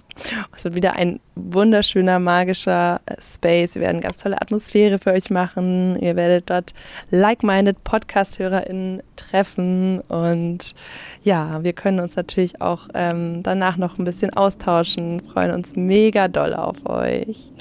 Es 0.55 0.63
wird 0.63 0.75
wieder 0.75 0.95
ein 0.95 1.19
wunderschöner, 1.35 2.19
magischer 2.19 3.01
äh, 3.05 3.15
Space. 3.21 3.75
Wir 3.75 3.81
werden 3.81 4.01
ganz 4.01 4.17
tolle 4.17 4.41
Atmosphäre 4.41 4.99
für 4.99 5.11
euch 5.11 5.29
machen. 5.29 5.99
Ihr 5.99 6.15
werdet 6.15 6.49
dort 6.49 6.73
like-minded 7.09 7.83
Podcast-HörerInnen 7.83 9.03
treffen 9.15 9.99
und 10.07 10.75
ja, 11.23 11.63
wir 11.63 11.73
können 11.73 11.99
uns 11.99 12.15
natürlich 12.15 12.61
auch 12.61 12.87
ähm, 12.93 13.43
danach 13.43 13.77
noch 13.77 13.99
ein 13.99 14.05
bisschen 14.05 14.33
austauschen, 14.33 15.21
freuen 15.21 15.51
uns 15.51 15.75
mega 15.75 16.27
doll 16.27 16.53
auf 16.53 16.85
euch. 16.85 17.51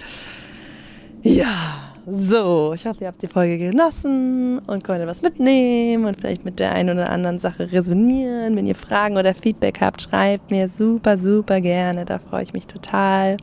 Ja. 1.22 1.89
So, 2.06 2.72
ich 2.74 2.86
hoffe, 2.86 3.02
ihr 3.02 3.08
habt 3.08 3.20
die 3.20 3.26
Folge 3.26 3.58
genossen 3.58 4.58
und 4.60 4.84
konntet 4.84 5.06
was 5.06 5.20
mitnehmen 5.20 6.06
und 6.06 6.18
vielleicht 6.18 6.44
mit 6.46 6.58
der 6.58 6.72
einen 6.72 6.96
oder 6.96 7.10
anderen 7.10 7.38
Sache 7.38 7.70
resonieren. 7.70 8.56
Wenn 8.56 8.66
ihr 8.66 8.74
Fragen 8.74 9.18
oder 9.18 9.34
Feedback 9.34 9.80
habt, 9.82 10.00
schreibt 10.00 10.50
mir 10.50 10.70
super, 10.70 11.18
super 11.18 11.60
gerne. 11.60 12.06
Da 12.06 12.18
freue 12.18 12.42
ich 12.42 12.54
mich 12.54 12.66
total. 12.66 13.36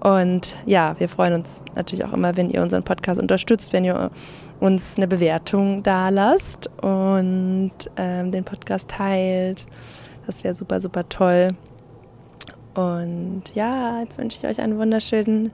Und 0.00 0.54
ja, 0.66 0.94
wir 0.98 1.08
freuen 1.08 1.34
uns 1.34 1.62
natürlich 1.74 2.04
auch 2.04 2.12
immer, 2.12 2.36
wenn 2.36 2.50
ihr 2.50 2.62
unseren 2.62 2.82
Podcast 2.82 3.18
unterstützt, 3.18 3.72
wenn 3.72 3.84
ihr 3.84 4.10
uns 4.60 4.98
eine 4.98 5.08
Bewertung 5.08 5.82
da 5.82 6.10
lasst 6.10 6.70
und 6.82 7.72
ähm, 7.96 8.30
den 8.30 8.44
Podcast 8.44 8.90
teilt. 8.90 9.66
Das 10.26 10.44
wäre 10.44 10.54
super, 10.54 10.82
super 10.82 11.08
toll. 11.08 11.56
Und 12.74 13.44
ja, 13.54 14.00
jetzt 14.00 14.18
wünsche 14.18 14.38
ich 14.38 14.46
euch 14.46 14.60
einen 14.60 14.78
wunderschönen 14.78 15.52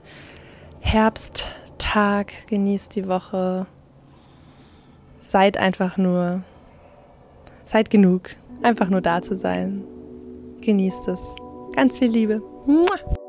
Herbst. 0.81 1.47
Tag, 1.81 2.31
genießt 2.47 2.95
die 2.95 3.07
Woche. 3.07 3.65
Seid 5.19 5.57
einfach 5.57 5.97
nur, 5.97 6.43
seid 7.65 7.89
genug, 7.89 8.29
einfach 8.61 8.89
nur 8.89 9.01
da 9.01 9.21
zu 9.21 9.35
sein. 9.35 9.83
Genießt 10.61 11.07
es. 11.07 11.19
Ganz 11.75 11.97
viel 11.97 12.09
Liebe. 12.09 12.41
Mua. 12.67 13.20